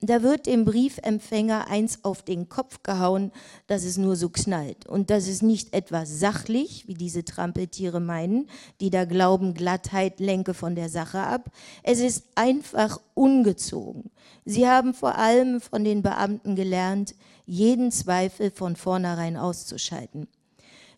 Da 0.00 0.22
wird 0.22 0.46
dem 0.46 0.64
Briefempfänger 0.64 1.68
eins 1.68 2.04
auf 2.04 2.22
den 2.22 2.48
Kopf 2.48 2.82
gehauen, 2.82 3.32
dass 3.66 3.84
es 3.84 3.98
nur 3.98 4.16
so 4.16 4.30
knallt. 4.30 4.86
Und 4.86 5.10
das 5.10 5.28
ist 5.28 5.42
nicht 5.42 5.74
etwas 5.74 6.18
sachlich, 6.18 6.88
wie 6.88 6.94
diese 6.94 7.22
Trampeltiere 7.22 8.00
meinen, 8.00 8.48
die 8.80 8.88
da 8.88 9.04
glauben, 9.04 9.52
Glattheit 9.52 10.20
lenke 10.20 10.54
von 10.54 10.74
der 10.74 10.88
Sache 10.88 11.20
ab. 11.20 11.50
Es 11.82 12.00
ist 12.00 12.24
einfach 12.34 12.98
ungezogen. 13.12 14.10
Sie 14.46 14.66
haben 14.66 14.94
vor 14.94 15.16
allem 15.16 15.60
von 15.60 15.84
den 15.84 16.00
Beamten 16.00 16.56
gelernt, 16.56 17.14
jeden 17.44 17.92
Zweifel 17.92 18.50
von 18.50 18.74
vornherein 18.74 19.36
auszuschalten. 19.36 20.28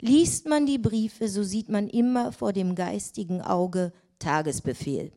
Liest 0.00 0.47
man 0.47 0.66
die 0.66 0.78
Briefe, 0.78 1.28
so 1.28 1.42
sieht 1.42 1.69
man 1.69 1.88
immer 1.88 2.33
vor 2.33 2.52
dem 2.52 2.75
geistigen 2.75 3.42
Auge 3.42 3.92
Tagesbefehl. 4.19 5.12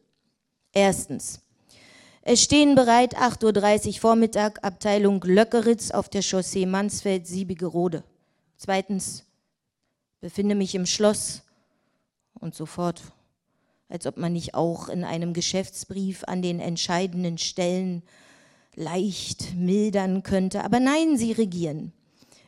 Erstens, 0.73 1.41
es 2.21 2.41
stehen 2.41 2.75
bereit 2.75 3.17
8.30 3.17 3.87
Uhr 3.87 3.93
Vormittag 3.95 4.63
Abteilung 4.63 5.21
Löckeritz 5.23 5.91
auf 5.91 6.09
der 6.09 6.21
Chaussee 6.21 6.65
Mansfeld-Siebigerode. 6.65 8.03
Zweitens 8.57 9.25
befinde 10.21 10.55
mich 10.55 10.73
im 10.73 10.85
Schloss 10.85 11.43
und 12.39 12.55
so 12.55 12.65
fort. 12.65 13.01
Als 13.89 14.07
ob 14.07 14.17
man 14.17 14.33
nicht 14.33 14.55
auch 14.55 14.87
in 14.89 15.03
einem 15.03 15.33
Geschäftsbrief 15.33 16.23
an 16.25 16.41
den 16.41 16.59
entscheidenden 16.59 17.37
Stellen 17.37 18.03
leicht 18.75 19.53
mildern 19.55 20.23
könnte. 20.23 20.63
Aber 20.63 20.79
nein, 20.79 21.17
sie 21.17 21.33
regieren. 21.33 21.91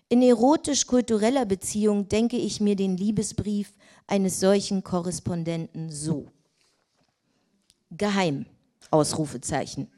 In 0.07 0.21
erotisch-kultureller 0.21 1.45
Beziehung 1.45 2.07
denke 2.07 2.37
ich 2.37 2.61
mir 2.61 2.75
den 2.75 2.95
Liebesbrief 2.95 3.75
eines 4.05 4.39
solchen 4.39 4.83
Korrespondenten 4.83 5.89
so. 5.89 6.27
Geheim. 7.89 8.45
Ausrufezeichen. 8.91 9.91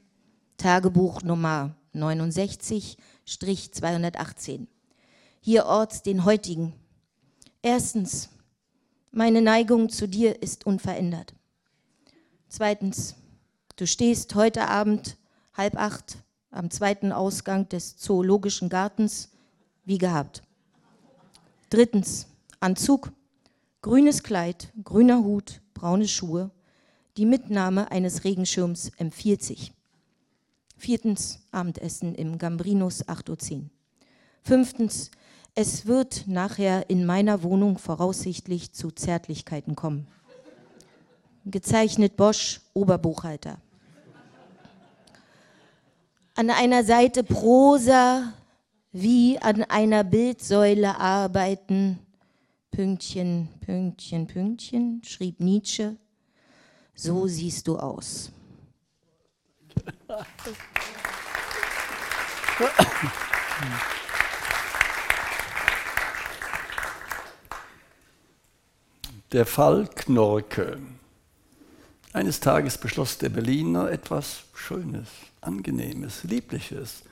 Tagebuch 0.56 1.24
Nummer 1.24 1.76
69-218. 1.94 4.68
Hier 5.42 5.66
orts 5.66 6.04
den 6.04 6.24
heutigen. 6.24 6.74
Erstens, 7.62 8.30
meine 9.12 9.42
Neigung 9.42 9.90
zu 9.90 10.08
dir 10.08 10.42
ist 10.42 10.66
unverändert. 10.66 11.34
Zweitens, 12.48 13.16
du 13.76 13.86
stehst 13.86 14.36
heute 14.36 14.70
Abend 14.70 15.18
halb 15.54 15.76
acht 15.76 16.16
am 16.50 16.72
zweiten 16.72 17.12
Ausgang 17.12 17.68
des 17.68 17.98
Zoologischen 17.98 18.70
Gartens 18.70 19.32
wie 19.88 19.98
gehabt. 19.98 20.44
Drittens, 21.70 22.28
Anzug, 22.60 23.12
grünes 23.82 24.22
Kleid, 24.22 24.72
grüner 24.84 25.24
Hut, 25.24 25.62
braune 25.74 26.08
Schuhe, 26.08 26.52
die 27.16 27.26
Mitnahme 27.26 27.90
eines 27.90 28.26
Regenschirms 28.26 28.92
empfiehlt 28.98 29.42
sich. 29.42 29.74
Viertens, 30.78 31.40
Abendessen 31.52 32.14
im 32.14 32.38
Gambrinus 32.38 33.08
8.10 33.08 33.56
Uhr. 33.56 33.62
Fünftens, 34.44 35.10
es 35.56 35.88
wird 35.88 36.28
nachher 36.28 36.90
in 36.90 37.06
meiner 37.06 37.42
Wohnung 37.42 37.80
voraussichtlich 37.80 38.74
zu 38.74 38.92
Zärtlichkeiten 38.92 39.76
kommen. 39.76 40.08
Gezeichnet 41.46 42.18
Bosch, 42.18 42.62
Oberbuchhalter. 42.74 43.58
An 46.36 46.52
einer 46.52 46.84
Seite 46.84 47.24
Prosa 47.24 48.34
wie 49.02 49.40
an 49.40 49.64
einer 49.64 50.04
Bildsäule 50.04 51.00
arbeiten. 51.00 52.00
Pünktchen, 52.72 53.50
Pünktchen, 53.66 54.28
Pünktchen, 54.28 55.02
schrieb 55.04 55.40
Nietzsche 55.40 55.98
so 56.98 57.28
siehst 57.28 57.68
du 57.68 57.78
aus. 57.78 58.32
Der 69.32 69.46
Fall 69.46 69.88
Knorke. 69.96 70.80
Eines 72.14 72.40
Tages 72.40 72.78
beschloss 72.78 73.20
der 73.20 73.30
Berliner 73.30 73.92
etwas 73.92 74.44
Schönes, 74.56 75.10
Angenehmes, 75.42 76.24
Liebliches, 76.24 77.04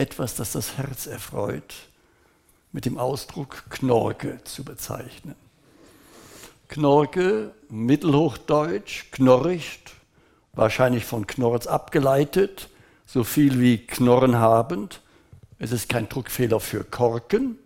etwas, 0.00 0.34
das 0.34 0.52
das 0.52 0.78
Herz 0.78 1.06
erfreut, 1.06 1.74
mit 2.72 2.86
dem 2.86 2.96
Ausdruck 2.96 3.64
Knorke 3.68 4.42
zu 4.44 4.64
bezeichnen. 4.64 5.34
Knorke, 6.68 7.52
Mittelhochdeutsch, 7.68 9.10
knorricht, 9.10 9.92
wahrscheinlich 10.54 11.04
von 11.04 11.26
Knorz 11.26 11.66
abgeleitet, 11.66 12.68
so 13.06 13.24
viel 13.24 13.60
wie 13.60 13.78
Knorren 13.78 14.36
habend. 14.36 15.02
Es 15.58 15.70
ist 15.70 15.88
kein 15.88 16.08
Druckfehler 16.08 16.60
für 16.60 16.82
Korken, 16.84 17.58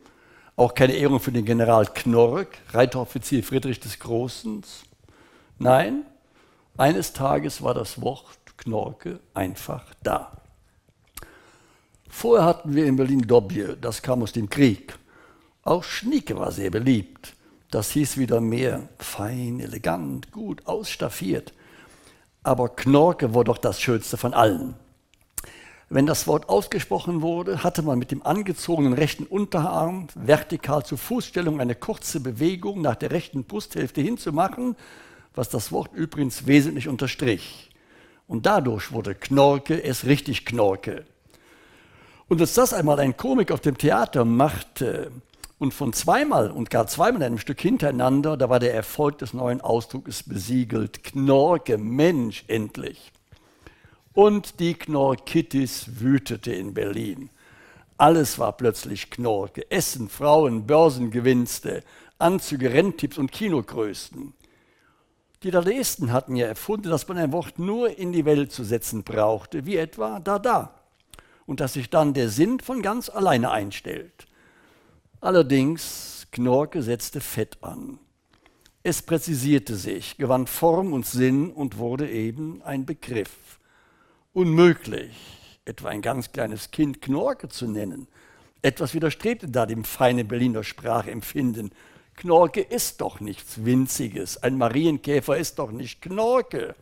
auch 0.56 0.74
keine 0.74 0.94
Ehrung 0.94 1.20
für 1.20 1.32
den 1.32 1.44
General 1.44 1.86
Knork, 1.86 2.58
Reiteroffizier 2.72 3.44
Friedrich 3.44 3.78
des 3.78 4.00
Großen. 4.00 4.64
Nein, 5.58 6.02
eines 6.76 7.12
Tages 7.12 7.62
war 7.62 7.74
das 7.74 8.00
Wort 8.00 8.24
Knorke 8.56 9.20
einfach 9.34 9.84
da. 10.02 10.43
Vorher 12.16 12.46
hatten 12.46 12.76
wir 12.76 12.86
in 12.86 12.94
Berlin 12.94 13.26
Dobje, 13.26 13.76
das 13.78 14.00
kam 14.00 14.22
aus 14.22 14.32
dem 14.32 14.48
Krieg. 14.48 14.94
Auch 15.62 15.82
Schnieke 15.82 16.38
war 16.38 16.52
sehr 16.52 16.70
beliebt. 16.70 17.34
Das 17.72 17.90
hieß 17.90 18.18
wieder 18.18 18.40
mehr 18.40 18.88
fein, 18.98 19.58
elegant, 19.58 20.30
gut 20.30 20.64
ausstaffiert. 20.64 21.52
Aber 22.44 22.68
Knorke 22.68 23.34
war 23.34 23.42
doch 23.42 23.58
das 23.58 23.80
Schönste 23.80 24.16
von 24.16 24.32
allen. 24.32 24.76
Wenn 25.90 26.06
das 26.06 26.28
Wort 26.28 26.48
ausgesprochen 26.48 27.20
wurde, 27.20 27.64
hatte 27.64 27.82
man 27.82 27.98
mit 27.98 28.12
dem 28.12 28.24
angezogenen 28.24 28.92
rechten 28.92 29.24
Unterarm 29.24 30.06
vertikal 30.14 30.84
zur 30.84 30.98
Fußstellung 30.98 31.60
eine 31.60 31.74
kurze 31.74 32.20
Bewegung 32.20 32.80
nach 32.80 32.96
der 32.96 33.10
rechten 33.10 33.42
Brusthälfte 33.42 34.00
hinzumachen, 34.00 34.76
was 35.34 35.48
das 35.48 35.72
Wort 35.72 35.92
übrigens 35.92 36.46
wesentlich 36.46 36.86
unterstrich. 36.86 37.70
Und 38.28 38.46
dadurch 38.46 38.92
wurde 38.92 39.16
Knorke 39.16 39.82
es 39.82 40.06
richtig 40.06 40.46
Knorke. 40.46 41.04
Und 42.28 42.40
als 42.40 42.54
das 42.54 42.72
einmal 42.72 43.00
ein 43.00 43.16
Komik 43.16 43.50
auf 43.52 43.60
dem 43.60 43.76
Theater 43.76 44.24
machte, 44.24 45.10
und 45.58 45.72
von 45.72 45.92
zweimal 45.92 46.50
und 46.50 46.68
gar 46.68 46.86
zweimal 46.86 47.22
in 47.22 47.26
einem 47.26 47.38
Stück 47.38 47.60
hintereinander, 47.60 48.36
da 48.36 48.50
war 48.50 48.60
der 48.60 48.74
Erfolg 48.74 49.18
des 49.18 49.32
neuen 49.32 49.60
Ausdrucks 49.60 50.22
besiegelt. 50.22 51.04
Knorke, 51.04 51.78
Mensch, 51.78 52.44
endlich. 52.48 53.12
Und 54.12 54.60
die 54.60 54.74
Knorkittis 54.74 56.00
wütete 56.00 56.52
in 56.52 56.74
Berlin. 56.74 57.30
Alles 57.96 58.38
war 58.38 58.52
plötzlich 58.52 59.10
Knorke. 59.10 59.70
Essen, 59.70 60.08
Frauen, 60.08 60.66
Börsengewinnste, 60.66 61.82
Anzüge, 62.18 62.72
Renntipps 62.72 63.18
und 63.18 63.32
Kinogrößen. 63.32 64.34
Die 65.44 65.50
Dadaisten 65.50 66.12
hatten 66.12 66.36
ja 66.36 66.46
erfunden, 66.46 66.90
dass 66.90 67.06
man 67.06 67.18
ein 67.18 67.32
Wort 67.32 67.58
nur 67.58 67.96
in 67.98 68.12
die 68.12 68.24
Welt 68.24 68.50
zu 68.50 68.64
setzen 68.64 69.02
brauchte, 69.02 69.66
wie 69.66 69.76
etwa 69.76 70.18
da 70.20 70.38
da. 70.38 70.74
Und 71.46 71.60
dass 71.60 71.74
sich 71.74 71.90
dann 71.90 72.14
der 72.14 72.30
Sinn 72.30 72.60
von 72.60 72.82
ganz 72.82 73.08
alleine 73.08 73.50
einstellt. 73.50 74.26
Allerdings, 75.20 76.26
Knorke 76.32 76.82
setzte 76.82 77.20
Fett 77.20 77.58
an. 77.62 77.98
Es 78.82 79.00
präzisierte 79.00 79.76
sich, 79.76 80.18
gewann 80.18 80.46
Form 80.46 80.92
und 80.92 81.06
Sinn 81.06 81.50
und 81.50 81.78
wurde 81.78 82.10
eben 82.10 82.60
ein 82.62 82.84
Begriff. 82.84 83.58
Unmöglich, 84.34 85.16
etwa 85.64 85.88
ein 85.88 86.02
ganz 86.02 86.32
kleines 86.32 86.70
Kind 86.70 87.00
Knorke 87.00 87.48
zu 87.48 87.66
nennen. 87.66 88.08
Etwas 88.60 88.92
widerstrebte 88.92 89.48
da 89.48 89.64
dem 89.64 89.84
feinen 89.84 90.28
Berliner 90.28 90.64
Sprachempfinden. 90.64 91.70
Knorke 92.16 92.60
ist 92.60 93.00
doch 93.00 93.20
nichts 93.20 93.64
Winziges. 93.64 94.42
Ein 94.42 94.58
Marienkäfer 94.58 95.36
ist 95.36 95.58
doch 95.58 95.70
nicht 95.70 96.02
Knorke. 96.02 96.74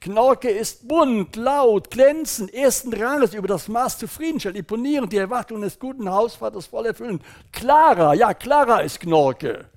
Knorke 0.00 0.50
ist 0.50 0.86
bunt, 0.86 1.36
laut, 1.36 1.90
glänzend, 1.90 2.52
ersten 2.52 2.92
Ranges, 2.92 3.34
über 3.34 3.48
das 3.48 3.68
Maß 3.68 3.98
zufriedenstellend, 3.98 4.58
imponierend, 4.58 5.12
die 5.12 5.16
Erwartungen 5.16 5.62
des 5.62 5.78
guten 5.78 6.10
Hausvaters 6.10 6.66
voll 6.66 6.86
erfüllend. 6.86 7.22
Clara, 7.52 8.14
ja, 8.14 8.34
Clara 8.34 8.80
ist 8.80 9.00
Knorke. 9.00 9.70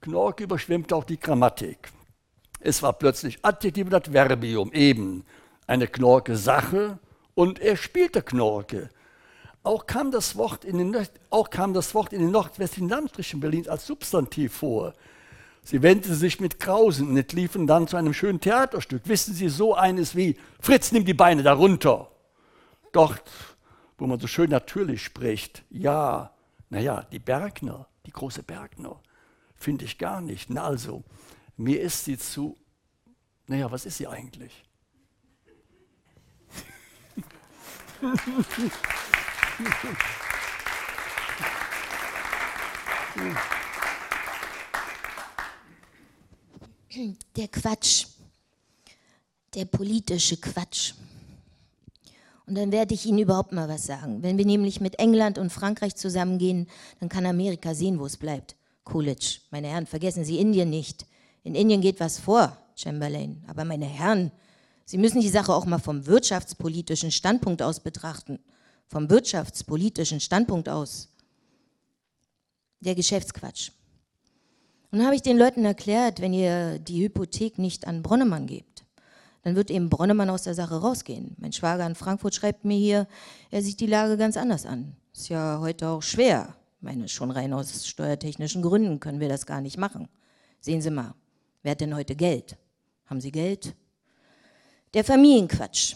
Knorke 0.00 0.44
überschwemmt 0.44 0.92
auch 0.92 1.04
die 1.04 1.18
Grammatik. 1.18 1.90
Es 2.60 2.82
war 2.82 2.92
plötzlich 2.92 3.38
Adjektiv 3.42 3.86
und 3.86 3.94
Adverbium, 3.94 4.72
eben 4.72 5.24
eine 5.66 5.86
Knorke-Sache 5.86 6.98
und 7.34 7.58
er 7.58 7.76
spielte 7.76 8.22
Knorke. 8.22 8.90
Auch 9.62 9.86
kam 9.86 10.10
das 10.10 10.36
Wort 10.36 10.64
in 10.64 10.78
den, 10.78 11.06
auch 11.28 11.50
kam 11.50 11.74
das 11.74 11.94
Wort 11.94 12.12
in 12.12 12.20
den 12.20 12.30
nordwestlichen 12.30 12.88
Landstrichen 12.88 13.40
Berlins 13.40 13.68
als 13.68 13.86
Substantiv 13.86 14.54
vor. 14.54 14.94
Sie 15.62 15.82
wendete 15.82 16.14
sich 16.14 16.40
mit 16.40 16.58
Krausen 16.58 17.10
und 17.10 17.16
entliefen 17.16 17.66
dann 17.66 17.86
zu 17.86 17.96
einem 17.96 18.14
schönen 18.14 18.40
Theaterstück. 18.40 19.02
Wissen 19.04 19.34
Sie, 19.34 19.48
so 19.48 19.74
eines 19.74 20.16
wie 20.16 20.36
Fritz, 20.60 20.92
nimm 20.92 21.04
die 21.04 21.14
Beine 21.14 21.42
darunter. 21.42 22.10
Dort, 22.92 23.30
wo 23.98 24.06
man 24.06 24.18
so 24.18 24.26
schön 24.26 24.50
natürlich 24.50 25.04
spricht, 25.04 25.62
ja, 25.70 26.32
naja, 26.70 27.06
die 27.12 27.18
Bergner, 27.18 27.86
die 28.06 28.10
große 28.10 28.42
Bergner, 28.42 29.00
finde 29.54 29.84
ich 29.84 29.98
gar 29.98 30.20
nicht. 30.20 30.50
Na 30.50 30.64
also, 30.64 31.04
mir 31.56 31.80
ist 31.80 32.04
sie 32.04 32.18
zu, 32.18 32.56
naja, 33.46 33.70
was 33.70 33.86
ist 33.86 33.98
sie 33.98 34.08
eigentlich? 34.08 34.64
Der 47.36 47.46
Quatsch, 47.48 48.06
der 49.54 49.64
politische 49.64 50.36
Quatsch. 50.36 50.94
Und 52.46 52.56
dann 52.56 52.72
werde 52.72 52.94
ich 52.94 53.06
Ihnen 53.06 53.20
überhaupt 53.20 53.52
mal 53.52 53.68
was 53.68 53.86
sagen. 53.86 54.24
Wenn 54.24 54.36
wir 54.36 54.44
nämlich 54.44 54.80
mit 54.80 54.98
England 54.98 55.38
und 55.38 55.52
Frankreich 55.52 55.94
zusammengehen, 55.94 56.68
dann 56.98 57.08
kann 57.08 57.26
Amerika 57.26 57.74
sehen, 57.74 58.00
wo 58.00 58.06
es 58.06 58.16
bleibt. 58.16 58.56
Coolidge, 58.82 59.38
meine 59.52 59.68
Herren, 59.68 59.86
vergessen 59.86 60.24
Sie 60.24 60.40
Indien 60.40 60.68
nicht. 60.68 61.06
In 61.44 61.54
Indien 61.54 61.80
geht 61.80 62.00
was 62.00 62.18
vor, 62.18 62.56
Chamberlain. 62.74 63.44
Aber 63.46 63.64
meine 63.64 63.86
Herren, 63.86 64.32
Sie 64.84 64.98
müssen 64.98 65.20
die 65.20 65.28
Sache 65.28 65.54
auch 65.54 65.66
mal 65.66 65.78
vom 65.78 66.06
wirtschaftspolitischen 66.06 67.12
Standpunkt 67.12 67.62
aus 67.62 67.78
betrachten. 67.78 68.40
Vom 68.88 69.08
wirtschaftspolitischen 69.08 70.18
Standpunkt 70.18 70.68
aus. 70.68 71.08
Der 72.80 72.96
Geschäftsquatsch. 72.96 73.70
Und 74.90 74.98
dann 74.98 75.06
habe 75.06 75.14
ich 75.14 75.22
den 75.22 75.38
Leuten 75.38 75.64
erklärt, 75.64 76.20
wenn 76.20 76.32
ihr 76.32 76.78
die 76.78 77.04
Hypothek 77.04 77.58
nicht 77.58 77.86
an 77.86 78.02
Bronnemann 78.02 78.46
gebt, 78.46 78.84
dann 79.42 79.56
wird 79.56 79.70
eben 79.70 79.88
Bronnemann 79.88 80.30
aus 80.30 80.42
der 80.42 80.54
Sache 80.54 80.80
rausgehen. 80.80 81.36
Mein 81.38 81.52
Schwager 81.52 81.86
in 81.86 81.94
Frankfurt 81.94 82.34
schreibt 82.34 82.64
mir 82.64 82.76
hier, 82.76 83.06
er 83.50 83.62
sieht 83.62 83.80
die 83.80 83.86
Lage 83.86 84.16
ganz 84.16 84.36
anders 84.36 84.66
an. 84.66 84.96
Ist 85.12 85.28
ja 85.28 85.58
heute 85.60 85.88
auch 85.88 86.02
schwer. 86.02 86.54
Ich 86.76 86.82
meine, 86.82 87.08
schon 87.08 87.30
rein 87.30 87.52
aus 87.52 87.86
steuertechnischen 87.86 88.62
Gründen 88.62 89.00
können 89.00 89.20
wir 89.20 89.28
das 89.28 89.46
gar 89.46 89.60
nicht 89.60 89.78
machen. 89.78 90.08
Sehen 90.60 90.82
Sie 90.82 90.90
mal, 90.90 91.14
wer 91.62 91.72
hat 91.72 91.80
denn 91.80 91.94
heute 91.94 92.16
Geld? 92.16 92.56
Haben 93.06 93.20
Sie 93.20 93.32
Geld? 93.32 93.74
Der 94.92 95.04
Familienquatsch. 95.04 95.94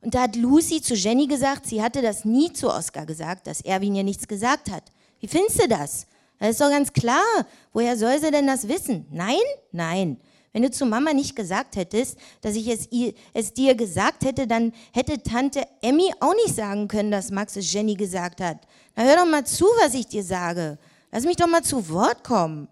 Und 0.00 0.14
da 0.14 0.22
hat 0.22 0.36
Lucy 0.36 0.80
zu 0.82 0.94
Jenny 0.94 1.26
gesagt, 1.26 1.66
sie 1.66 1.82
hatte 1.82 2.02
das 2.02 2.24
nie 2.24 2.52
zu 2.52 2.68
Oskar 2.68 3.06
gesagt, 3.06 3.46
dass 3.46 3.60
Erwin 3.62 3.94
ihr 3.94 4.04
nichts 4.04 4.28
gesagt 4.28 4.70
hat. 4.70 4.92
Wie 5.20 5.26
findest 5.26 5.62
du 5.62 5.68
das? 5.68 6.06
Das 6.38 6.50
ist 6.50 6.60
doch 6.60 6.70
ganz 6.70 6.92
klar. 6.92 7.46
Woher 7.72 7.96
soll 7.96 8.18
sie 8.20 8.30
denn 8.30 8.46
das 8.46 8.68
wissen? 8.68 9.06
Nein? 9.10 9.38
Nein. 9.72 10.20
Wenn 10.52 10.62
du 10.62 10.70
zu 10.70 10.86
Mama 10.86 11.12
nicht 11.12 11.36
gesagt 11.36 11.76
hättest, 11.76 12.16
dass 12.40 12.56
ich 12.56 12.68
es, 12.68 12.88
es 13.34 13.52
dir 13.52 13.74
gesagt 13.74 14.24
hätte, 14.24 14.46
dann 14.46 14.72
hätte 14.92 15.22
Tante 15.22 15.62
Emmy 15.82 16.10
auch 16.20 16.34
nicht 16.34 16.54
sagen 16.54 16.88
können, 16.88 17.10
dass 17.10 17.30
Max 17.30 17.56
es 17.56 17.70
Jenny 17.70 17.94
gesagt 17.94 18.40
hat. 18.40 18.66
Na 18.94 19.04
hör 19.04 19.16
doch 19.16 19.26
mal 19.26 19.44
zu, 19.44 19.66
was 19.82 19.92
ich 19.92 20.06
dir 20.06 20.24
sage. 20.24 20.78
Lass 21.12 21.24
mich 21.24 21.36
doch 21.36 21.46
mal 21.46 21.62
zu 21.62 21.88
Wort 21.90 22.24
kommen. 22.24 22.68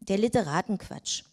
Der 0.00 0.16
Literatenquatsch. 0.16 1.24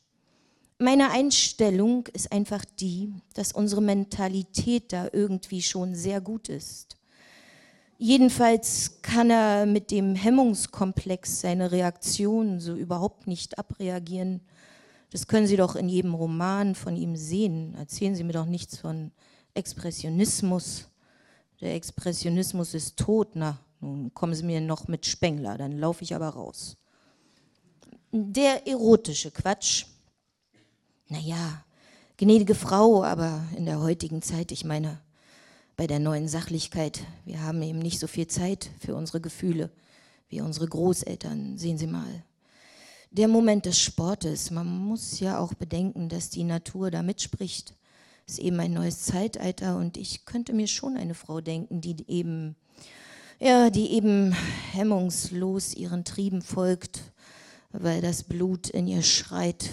Meine 0.79 1.09
Einstellung 1.11 2.05
ist 2.07 2.33
einfach 2.33 2.65
die, 2.65 3.13
dass 3.33 3.53
unsere 3.53 3.81
Mentalität 3.81 4.91
da 4.91 5.07
irgendwie 5.13 5.61
schon 5.61 5.95
sehr 5.95 6.19
gut 6.19 6.49
ist. 6.49 6.97
Jedenfalls 7.97 9.01
kann 9.01 9.29
er 9.29 9.65
mit 9.65 9.91
dem 9.91 10.15
Hemmungskomplex 10.15 11.41
seine 11.41 11.71
Reaktion 11.71 12.59
so 12.59 12.75
überhaupt 12.75 13.27
nicht 13.27 13.57
abreagieren. 13.57 14.41
Das 15.11 15.27
können 15.27 15.47
Sie 15.47 15.55
doch 15.55 15.75
in 15.75 15.87
jedem 15.87 16.13
Roman 16.13 16.75
von 16.75 16.97
ihm 16.97 17.15
sehen. 17.15 17.73
Erzählen 17.75 18.15
Sie 18.15 18.23
mir 18.23 18.33
doch 18.33 18.45
nichts 18.45 18.77
von 18.77 19.11
Expressionismus. 19.53 20.89
Der 21.61 21.75
Expressionismus 21.75 22.73
ist 22.73 22.97
tot. 22.97 23.29
Na, 23.35 23.59
nun 23.79 24.13
kommen 24.13 24.35
Sie 24.35 24.43
mir 24.43 24.59
noch 24.59 24.87
mit 24.87 25.05
Spengler, 25.05 25.57
dann 25.57 25.77
laufe 25.79 26.03
ich 26.03 26.13
aber 26.13 26.29
raus. 26.29 26.75
Der 28.11 28.67
erotische 28.67 29.31
Quatsch 29.31 29.85
naja, 31.07 31.63
gnädige 32.17 32.55
Frau, 32.55 33.03
aber 33.03 33.43
in 33.55 33.65
der 33.65 33.79
heutigen 33.79 34.21
Zeit, 34.21 34.51
ich 34.51 34.65
meine, 34.65 34.99
bei 35.75 35.87
der 35.87 35.99
neuen 35.99 36.27
Sachlichkeit, 36.27 37.01
wir 37.25 37.41
haben 37.41 37.61
eben 37.61 37.79
nicht 37.79 37.99
so 37.99 38.07
viel 38.07 38.27
Zeit 38.27 38.69
für 38.79 38.95
unsere 38.95 39.21
Gefühle 39.21 39.69
wie 40.29 40.41
unsere 40.41 40.67
Großeltern. 40.67 41.57
Sehen 41.57 41.77
Sie 41.77 41.87
mal. 41.87 42.23
Der 43.11 43.27
Moment 43.27 43.65
des 43.65 43.79
Sportes, 43.79 44.51
man 44.51 44.67
muss 44.67 45.19
ja 45.19 45.39
auch 45.39 45.53
bedenken, 45.53 46.09
dass 46.09 46.29
die 46.29 46.43
Natur 46.43 46.91
da 46.91 47.03
mitspricht. 47.03 47.73
Es 48.27 48.33
ist 48.33 48.39
eben 48.39 48.59
ein 48.59 48.73
neues 48.73 49.03
Zeitalter 49.03 49.77
und 49.77 49.97
ich 49.97 50.25
könnte 50.25 50.53
mir 50.53 50.67
schon 50.67 50.97
eine 50.97 51.13
Frau 51.13 51.41
denken, 51.41 51.81
die 51.81 51.95
eben, 52.07 52.55
ja, 53.39 53.69
die 53.69 53.91
eben 53.91 54.33
hemmungslos 54.73 55.73
ihren 55.75 56.03
Trieben 56.05 56.41
folgt, 56.41 57.11
weil 57.71 58.01
das 58.01 58.23
Blut 58.23 58.69
in 58.69 58.87
ihr 58.87 59.03
schreit 59.03 59.69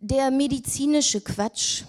der 0.00 0.30
medizinische 0.30 1.20
Quatsch. 1.20 1.82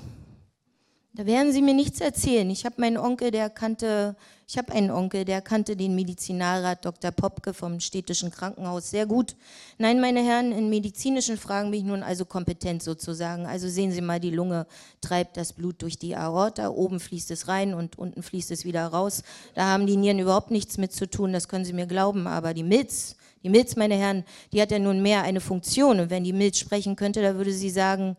Da 1.14 1.26
werden 1.26 1.52
Sie 1.52 1.64
mir 1.64 1.74
nichts 1.74 2.02
erzählen. 2.02 2.48
Ich 2.52 2.66
habe 2.66 2.76
meinen 2.78 2.98
Onkel, 2.98 3.32
der 3.32 3.50
kannte, 3.50 4.16
ich 4.48 4.60
habe 4.60 4.72
einen 4.72 4.92
Onkel, 4.92 5.26
der 5.26 5.42
kannte 5.42 5.76
den 5.76 5.96
Medizinalrat 5.96 6.86
Dr. 6.86 7.10
Popke 7.10 7.56
vom 7.56 7.80
städtischen 7.80 8.30
Krankenhaus 8.30 8.92
sehr 8.92 9.08
gut. 9.08 9.36
Nein, 9.80 10.00
meine 10.02 10.24
Herren, 10.24 10.52
in 10.52 10.70
medizinischen 10.70 11.38
Fragen 11.38 11.72
bin 11.72 11.80
ich 11.80 11.86
nun 11.88 12.04
also 12.04 12.26
kompetent 12.26 12.84
sozusagen. 12.84 13.48
Also 13.48 13.68
sehen 13.68 13.92
Sie 13.92 14.02
mal, 14.02 14.20
die 14.20 14.30
Lunge 14.30 14.68
treibt 15.02 15.36
das 15.36 15.54
Blut 15.54 15.82
durch 15.82 15.98
die 15.98 16.16
Aorta, 16.16 16.70
oben 16.70 17.00
fließt 17.00 17.32
es 17.32 17.48
rein 17.48 17.74
und 17.74 17.98
unten 17.98 18.22
fließt 18.22 18.52
es 18.52 18.64
wieder 18.64 18.86
raus. 18.86 19.24
Da 19.56 19.64
haben 19.64 19.88
die 19.88 19.98
Nieren 19.98 20.20
überhaupt 20.20 20.52
nichts 20.52 20.78
mit 20.78 20.94
zu 20.94 21.10
tun, 21.10 21.34
das 21.34 21.48
können 21.48 21.66
Sie 21.66 21.74
mir 21.74 21.88
glauben, 21.88 22.28
aber 22.28 22.54
die 22.54 22.64
Milz, 22.64 23.16
die 23.42 23.50
Milz, 23.50 23.76
meine 23.76 23.96
Herren, 23.96 24.26
die 24.54 24.62
hat 24.62 24.70
ja 24.70 24.80
nun 24.80 25.02
mehr 25.02 25.24
eine 25.24 25.42
Funktion. 25.42 26.00
Und 26.00 26.10
wenn 26.12 26.24
die 26.24 26.34
Milz 26.34 26.60
sprechen 26.60 26.96
könnte, 26.96 27.22
da 27.22 27.36
würde 27.36 27.54
sie 27.54 27.70
sagen, 27.70 28.16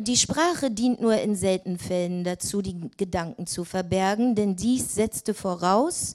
die 0.00 0.16
Sprache 0.16 0.70
dient 0.70 1.00
nur 1.00 1.18
in 1.18 1.34
seltenen 1.34 1.78
Fällen 1.78 2.24
dazu, 2.24 2.62
die 2.62 2.90
Gedanken 2.96 3.46
zu 3.46 3.64
verbergen, 3.64 4.34
denn 4.34 4.56
dies 4.56 4.94
setzte 4.94 5.34
voraus, 5.34 6.14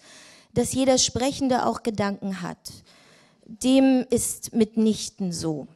dass 0.53 0.73
jeder 0.73 0.97
Sprechende 0.97 1.65
auch 1.65 1.83
Gedanken 1.83 2.41
hat. 2.41 2.71
Dem 3.45 4.05
ist 4.09 4.53
mitnichten 4.53 5.31
so. 5.31 5.67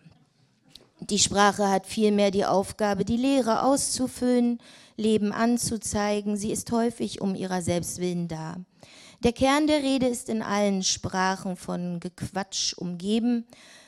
Die 0.99 1.19
Sprache 1.19 1.69
hat 1.69 1.87
vielmehr 1.87 2.31
die 2.31 2.45
Aufgabe, 2.45 3.05
die 3.05 3.17
Lehre 3.17 3.63
auszufüllen, 3.63 4.59
Leben 4.97 5.33
anzuzeigen. 5.33 6.37
Sie 6.37 6.51
ist 6.51 6.71
häufig 6.71 7.21
um 7.21 7.35
ihrer 7.35 7.61
selbst 7.61 7.99
willen 7.99 8.27
da. 8.27 8.55
Der 9.23 9.33
Kern 9.33 9.67
der 9.67 9.83
Rede 9.83 10.07
ist 10.07 10.29
in 10.29 10.41
allen 10.41 10.83
Sprachen 10.83 11.57
von 11.57 11.99
Gequatsch 11.99 12.73
umgeben. 12.77 13.45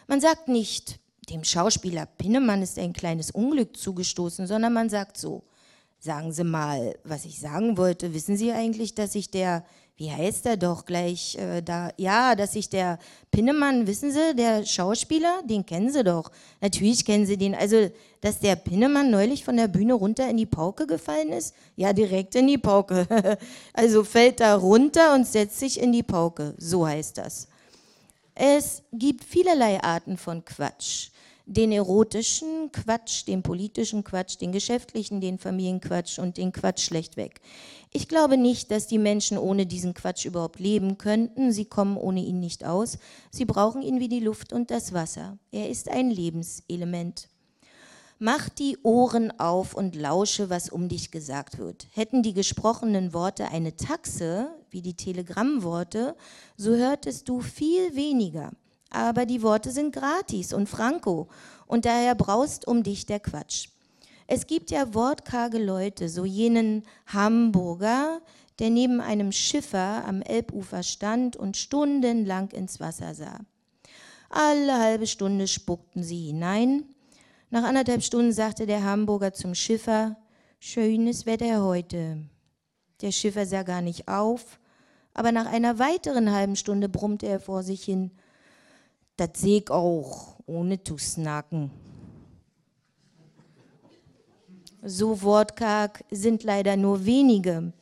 Man 0.07 0.19
sagt 0.19 0.47
nicht, 0.47 0.99
dem 1.29 1.43
Schauspieler 1.43 2.05
Pinnemann 2.05 2.61
ist 2.61 2.79
ein 2.79 2.93
kleines 2.93 3.31
Unglück 3.31 3.75
zugestoßen, 3.77 4.47
sondern 4.47 4.73
man 4.73 4.89
sagt 4.89 5.17
so, 5.17 5.43
sagen 5.99 6.31
Sie 6.31 6.43
mal, 6.43 6.97
was 7.03 7.25
ich 7.25 7.39
sagen 7.39 7.77
wollte, 7.77 8.13
wissen 8.13 8.37
Sie 8.37 8.51
eigentlich, 8.51 8.95
dass 8.95 9.15
ich 9.15 9.29
der 9.29 9.63
wie 9.97 10.11
heißt 10.11 10.45
er 10.45 10.57
doch 10.57 10.85
gleich 10.85 11.35
äh, 11.39 11.61
da? 11.61 11.89
Ja, 11.97 12.35
dass 12.35 12.53
sich 12.53 12.69
der 12.69 12.99
Pinnemann, 13.31 13.87
wissen 13.87 14.11
Sie, 14.11 14.35
der 14.35 14.63
Schauspieler, 14.63 15.41
den 15.43 15.65
kennen 15.65 15.91
Sie 15.91 16.03
doch. 16.03 16.31
Natürlich 16.61 17.03
kennen 17.03 17.25
Sie 17.25 17.35
den. 17.35 17.55
Also, 17.55 17.89
dass 18.21 18.39
der 18.39 18.57
Pinnemann 18.57 19.09
neulich 19.09 19.43
von 19.43 19.57
der 19.57 19.67
Bühne 19.67 19.95
runter 19.95 20.29
in 20.29 20.37
die 20.37 20.45
Pauke 20.45 20.85
gefallen 20.85 21.29
ist? 21.29 21.55
Ja, 21.75 21.93
direkt 21.93 22.35
in 22.35 22.45
die 22.45 22.59
Pauke. 22.59 23.07
also 23.73 24.03
fällt 24.03 24.39
da 24.39 24.55
runter 24.55 25.15
und 25.15 25.25
setzt 25.25 25.57
sich 25.57 25.79
in 25.79 25.91
die 25.91 26.03
Pauke. 26.03 26.53
So 26.59 26.85
heißt 26.85 27.17
das. 27.17 27.47
Es 28.35 28.83
gibt 28.93 29.23
vielerlei 29.23 29.81
Arten 29.81 30.15
von 30.15 30.45
Quatsch. 30.45 31.09
Den 31.47 31.71
erotischen 31.71 32.71
Quatsch, 32.73 33.25
den 33.25 33.41
politischen 33.41 34.03
Quatsch, 34.03 34.39
den 34.39 34.51
geschäftlichen, 34.51 35.21
den 35.21 35.39
Familienquatsch 35.39 36.19
und 36.19 36.35
den 36.35 36.51
Quatsch 36.51 36.81
schlechtweg. 36.81 37.39
Ich 37.93 38.09
glaube 38.09 38.37
nicht, 38.37 38.69
dass 38.69 38.87
die 38.87 38.99
Menschen 38.99 39.37
ohne 39.37 39.65
diesen 39.65 39.93
Quatsch 39.93 40.25
überhaupt 40.25 40.59
leben 40.59 40.97
könnten. 40.97 41.53
Sie 41.53 41.63
kommen 41.63 41.95
ohne 41.95 42.19
ihn 42.19 42.41
nicht 42.41 42.65
aus. 42.65 42.99
Sie 43.31 43.45
brauchen 43.45 43.81
ihn 43.81 44.01
wie 44.01 44.09
die 44.09 44.19
Luft 44.19 44.51
und 44.51 44.69
das 44.69 44.91
Wasser. 44.91 45.37
Er 45.51 45.69
ist 45.69 45.89
ein 45.89 46.11
Lebenselement. 46.11 47.29
Mach 48.19 48.49
die 48.49 48.77
Ohren 48.83 49.39
auf 49.39 49.73
und 49.73 49.95
lausche, 49.95 50.49
was 50.49 50.69
um 50.69 50.89
dich 50.89 51.11
gesagt 51.11 51.59
wird. 51.59 51.87
Hätten 51.93 52.23
die 52.23 52.33
gesprochenen 52.33 53.13
Worte 53.13 53.47
eine 53.49 53.77
Taxe, 53.77 54.49
wie 54.69 54.81
die 54.81 54.95
Telegrammworte, 54.95 56.15
so 56.57 56.75
hörtest 56.75 57.29
du 57.29 57.39
viel 57.39 57.95
weniger. 57.95 58.51
Aber 58.89 59.25
die 59.25 59.41
Worte 59.41 59.71
sind 59.71 59.93
gratis 59.93 60.53
und 60.53 60.67
franco 60.67 61.27
und 61.65 61.85
daher 61.85 62.15
braust 62.15 62.67
um 62.67 62.83
dich 62.83 63.05
der 63.05 63.19
Quatsch. 63.19 63.69
Es 64.27 64.47
gibt 64.47 64.71
ja 64.71 64.93
wortkarge 64.93 65.57
Leute, 65.57 66.09
so 66.09 66.25
jenen 66.25 66.83
Hamburger, 67.05 68.21
der 68.59 68.69
neben 68.69 68.99
einem 68.99 69.31
Schiffer 69.31 70.03
am 70.05 70.21
Elbufer 70.21 70.83
stand 70.83 71.35
und 71.35 71.55
stundenlang 71.55 72.51
ins 72.51 72.79
Wasser 72.79 73.13
sah. 73.13 73.39
Alle 74.29 74.77
halbe 74.79 75.07
Stunde 75.07 75.47
spuckten 75.47 76.03
sie 76.03 76.27
hinein. 76.27 76.83
Nach 77.49 77.63
anderthalb 77.63 78.03
Stunden 78.03 78.33
sagte 78.33 78.65
der 78.65 78.83
Hamburger 78.83 79.33
zum 79.33 79.55
Schiffer, 79.55 80.17
schönes 80.59 81.25
Wetter 81.25 81.63
heute. 81.63 82.17
Der 83.01 83.11
Schiffer 83.11 83.45
sah 83.45 83.63
gar 83.63 83.81
nicht 83.81 84.09
auf, 84.09 84.59
aber 85.13 85.31
nach 85.31 85.45
einer 85.45 85.79
weiteren 85.79 86.31
halben 86.31 86.55
Stunde 86.57 86.89
brummte 86.89 87.27
er 87.27 87.39
vor 87.39 87.63
sich 87.63 87.83
hin, 87.83 88.11
das 89.17 89.29
sehe 89.35 89.59
ich 89.61 89.69
auch, 89.69 90.39
ohne 90.45 90.81
zu 90.81 90.97
snacken. 90.97 91.71
So 94.83 95.21
wortkarg 95.21 96.03
sind 96.11 96.43
leider 96.43 96.77
nur 96.77 97.05
wenige. 97.05 97.73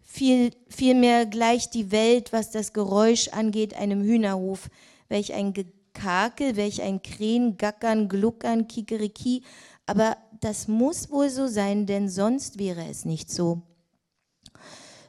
Viel, 0.00 0.52
vielmehr 0.68 1.26
gleicht 1.26 1.74
die 1.74 1.90
Welt, 1.90 2.32
was 2.32 2.50
das 2.50 2.72
Geräusch 2.72 3.28
angeht, 3.28 3.74
einem 3.74 4.02
Hühnerhof, 4.02 4.70
welch 5.08 5.34
ein 5.34 5.52
Gekakel, 5.52 6.56
welch 6.56 6.82
ein 6.82 7.02
Krähen, 7.02 7.56
Gackern, 7.56 8.08
Gluckern, 8.08 8.66
Kikeriki. 8.66 9.42
Aber 9.86 10.16
das 10.40 10.66
muss 10.66 11.10
wohl 11.10 11.30
so 11.30 11.46
sein, 11.46 11.86
denn 11.86 12.08
sonst 12.08 12.58
wäre 12.58 12.86
es 12.88 13.04
nicht 13.04 13.30
so. 13.30 13.62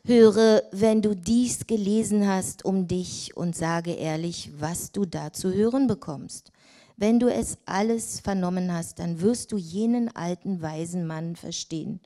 Höre, 0.03 0.63
wenn 0.71 1.03
du 1.03 1.15
dies 1.15 1.67
gelesen 1.67 2.27
hast, 2.27 2.65
um 2.65 2.87
dich 2.87 3.37
und 3.37 3.55
sage 3.55 3.91
ehrlich, 3.91 4.49
was 4.57 4.91
du 4.91 5.05
da 5.05 5.31
zu 5.31 5.53
hören 5.53 5.85
bekommst. 5.85 6.51
Wenn 6.97 7.19
du 7.19 7.27
es 7.31 7.59
alles 7.65 8.19
vernommen 8.19 8.73
hast, 8.73 8.97
dann 8.97 9.21
wirst 9.21 9.51
du 9.51 9.57
jenen 9.57 10.15
alten 10.15 10.61
weisen 10.61 11.05
Mann 11.05 11.35
verstehen, 11.35 11.99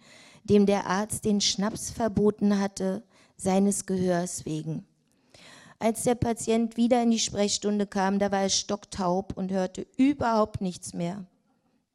dem 0.43 0.65
der 0.65 0.87
Arzt 0.87 1.23
den 1.23 1.39
Schnaps 1.39 1.89
verboten 1.89 2.59
hatte, 2.59 3.01
seines 3.37 3.85
Gehörs 3.85 4.45
wegen. 4.45 4.85
Als 5.79 6.03
der 6.03 6.15
Patient 6.15 6.75
wieder 6.75 7.01
in 7.01 7.11
die 7.11 7.19
Sprechstunde 7.19 7.87
kam, 7.87 8.19
da 8.19 8.29
war 8.29 8.41
er 8.41 8.49
stocktaub 8.49 9.37
und 9.37 9.53
hörte 9.53 9.87
überhaupt 9.95 10.59
nichts 10.59 10.93
mehr. 10.93 11.25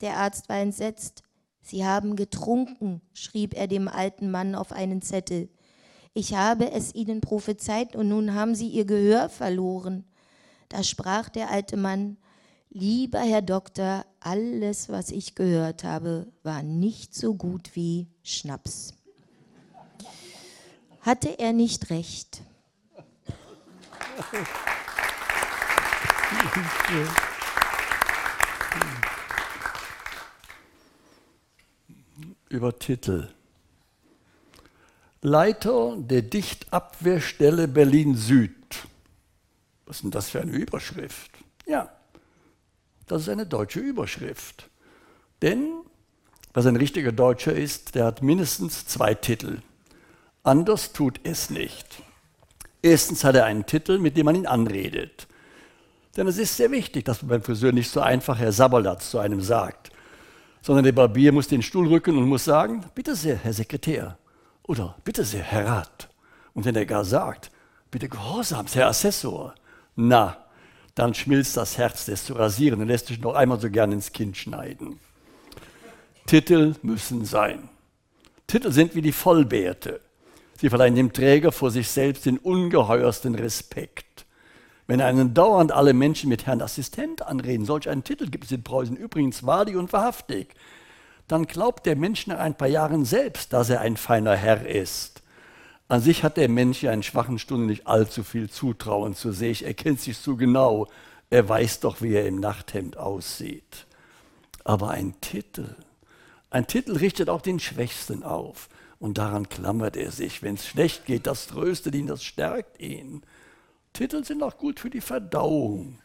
Der 0.00 0.16
Arzt 0.16 0.48
war 0.48 0.58
entsetzt. 0.58 1.24
Sie 1.60 1.84
haben 1.84 2.16
getrunken, 2.16 3.02
schrieb 3.12 3.54
er 3.54 3.66
dem 3.66 3.86
alten 3.86 4.30
Mann 4.30 4.54
auf 4.54 4.72
einen 4.72 5.02
Zettel. 5.02 5.50
Ich 6.12 6.34
habe 6.34 6.72
es 6.72 6.94
ihnen 6.94 7.20
prophezeit 7.20 7.94
und 7.94 8.08
nun 8.08 8.34
haben 8.34 8.54
sie 8.54 8.68
ihr 8.68 8.84
Gehör 8.84 9.28
verloren. 9.28 10.04
Da 10.68 10.82
sprach 10.82 11.28
der 11.28 11.50
alte 11.50 11.76
Mann, 11.76 12.16
Lieber 12.72 13.18
Herr 13.18 13.42
Doktor, 13.42 14.06
alles, 14.20 14.88
was 14.88 15.10
ich 15.10 15.34
gehört 15.34 15.82
habe, 15.82 16.28
war 16.44 16.62
nicht 16.62 17.16
so 17.16 17.34
gut 17.34 17.74
wie 17.74 18.06
Schnaps. 18.22 18.94
Hatte 21.00 21.36
er 21.40 21.52
nicht 21.52 21.90
recht? 21.90 22.42
Über 32.48 32.78
Titel. 32.78 33.28
Leiter 35.22 35.96
der 35.98 36.22
Dichtabwehrstelle 36.22 37.68
Berlin 37.68 38.16
Süd. 38.16 38.54
Was 39.84 39.96
ist 39.96 40.02
denn 40.04 40.10
das 40.10 40.30
für 40.30 40.40
eine 40.40 40.52
Überschrift? 40.52 41.30
Ja, 41.66 41.90
das 43.06 43.22
ist 43.22 43.28
eine 43.28 43.44
deutsche 43.44 43.80
Überschrift. 43.80 44.70
Denn, 45.42 45.82
was 46.54 46.64
ein 46.64 46.76
richtiger 46.76 47.12
Deutscher 47.12 47.52
ist, 47.52 47.94
der 47.96 48.06
hat 48.06 48.22
mindestens 48.22 48.86
zwei 48.86 49.12
Titel. 49.12 49.58
Anders 50.42 50.94
tut 50.94 51.20
es 51.22 51.50
nicht. 51.50 52.02
Erstens 52.80 53.22
hat 53.22 53.34
er 53.34 53.44
einen 53.44 53.66
Titel, 53.66 53.98
mit 53.98 54.16
dem 54.16 54.24
man 54.24 54.36
ihn 54.36 54.46
anredet. 54.46 55.26
Denn 56.16 56.28
es 56.28 56.38
ist 56.38 56.56
sehr 56.56 56.70
wichtig, 56.70 57.04
dass 57.04 57.20
man 57.20 57.28
beim 57.28 57.42
Friseur 57.42 57.72
nicht 57.72 57.90
so 57.90 58.00
einfach 58.00 58.38
Herr 58.38 58.52
Sabberlatz 58.52 59.10
zu 59.10 59.18
einem 59.18 59.42
sagt, 59.42 59.90
sondern 60.62 60.84
der 60.84 60.92
Barbier 60.92 61.30
muss 61.30 61.46
den 61.46 61.60
Stuhl 61.60 61.88
rücken 61.88 62.16
und 62.16 62.24
muss 62.24 62.46
sagen, 62.46 62.86
bitte 62.94 63.14
sehr, 63.14 63.36
Herr 63.36 63.52
Sekretär 63.52 64.16
oder 64.64 64.96
bitte 65.04 65.24
sehr, 65.24 65.42
Herr 65.42 65.66
Rat. 65.66 66.08
Und 66.54 66.64
wenn 66.64 66.76
er 66.76 66.86
gar 66.86 67.04
sagt, 67.04 67.50
bitte 67.90 68.08
gehorsamst, 68.08 68.74
Herr 68.74 68.88
Assessor, 68.88 69.54
na, 69.96 70.36
dann 70.94 71.14
schmilzt 71.14 71.56
das 71.56 71.78
Herz 71.78 72.04
des 72.04 72.24
zu 72.24 72.34
rasieren 72.34 72.80
und 72.80 72.88
lässt 72.88 73.06
sich 73.06 73.20
noch 73.20 73.34
einmal 73.34 73.60
so 73.60 73.70
gern 73.70 73.92
ins 73.92 74.12
Kinn 74.12 74.34
schneiden. 74.34 74.98
Titel 76.26 76.74
müssen 76.82 77.24
sein. 77.24 77.68
Titel 78.46 78.72
sind 78.72 78.94
wie 78.94 79.02
die 79.02 79.12
Vollbärte. 79.12 80.00
Sie 80.58 80.68
verleihen 80.68 80.94
dem 80.94 81.12
Träger 81.12 81.52
vor 81.52 81.70
sich 81.70 81.88
selbst 81.88 82.26
den 82.26 82.38
ungeheuersten 82.38 83.34
Respekt. 83.34 84.26
Wenn 84.86 85.00
einen 85.00 85.34
dauernd 85.34 85.72
alle 85.72 85.94
Menschen 85.94 86.28
mit 86.28 86.46
Herrn 86.46 86.60
Assistent 86.60 87.22
anreden, 87.22 87.64
solch 87.64 87.88
einen 87.88 88.04
Titel 88.04 88.28
gibt 88.28 88.44
es 88.44 88.52
in 88.52 88.62
Preußen 88.62 88.96
übrigens 88.96 89.46
wahrlich 89.46 89.76
und 89.76 89.92
wahrhaftig, 89.92 90.54
dann 91.30 91.46
glaubt 91.46 91.86
der 91.86 91.96
Mensch 91.96 92.26
nach 92.26 92.38
ein 92.38 92.56
paar 92.56 92.68
Jahren 92.68 93.04
selbst, 93.04 93.52
dass 93.52 93.70
er 93.70 93.80
ein 93.80 93.96
feiner 93.96 94.36
Herr 94.36 94.66
ist. 94.66 95.22
An 95.88 96.00
sich 96.00 96.24
hat 96.24 96.36
der 96.36 96.48
Mensch 96.48 96.82
ja 96.82 96.92
in 96.92 97.02
schwachen 97.02 97.38
Stunden 97.38 97.66
nicht 97.66 97.86
allzu 97.86 98.22
viel 98.24 98.50
Zutrauen 98.50 99.14
zu 99.14 99.32
sich. 99.32 99.64
Er 99.64 99.74
kennt 99.74 100.00
sich 100.00 100.18
so 100.18 100.36
genau. 100.36 100.88
Er 101.30 101.48
weiß 101.48 101.80
doch, 101.80 102.00
wie 102.00 102.14
er 102.14 102.26
im 102.26 102.40
Nachthemd 102.40 102.96
aussieht. 102.96 103.86
Aber 104.64 104.90
ein 104.90 105.20
Titel, 105.20 105.76
ein 106.50 106.66
Titel 106.66 106.96
richtet 106.96 107.28
auch 107.28 107.42
den 107.42 107.60
Schwächsten 107.60 108.24
auf. 108.24 108.68
Und 108.98 109.18
daran 109.18 109.48
klammert 109.48 109.96
er 109.96 110.10
sich. 110.10 110.42
Wenn 110.42 110.56
es 110.56 110.66
schlecht 110.66 111.06
geht, 111.06 111.26
das 111.26 111.46
tröstet 111.46 111.94
ihn, 111.94 112.06
das 112.06 112.22
stärkt 112.22 112.80
ihn. 112.80 113.22
Titel 113.92 114.24
sind 114.24 114.42
auch 114.42 114.58
gut 114.58 114.80
für 114.80 114.90
die 114.90 115.00
Verdauung. 115.00 116.00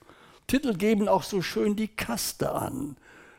Titel 0.48 0.76
geben 0.76 1.08
auch 1.08 1.24
so 1.24 1.42
schön 1.42 1.76
die 1.76 1.88
Kaste 1.88 2.52
an. 2.52 2.96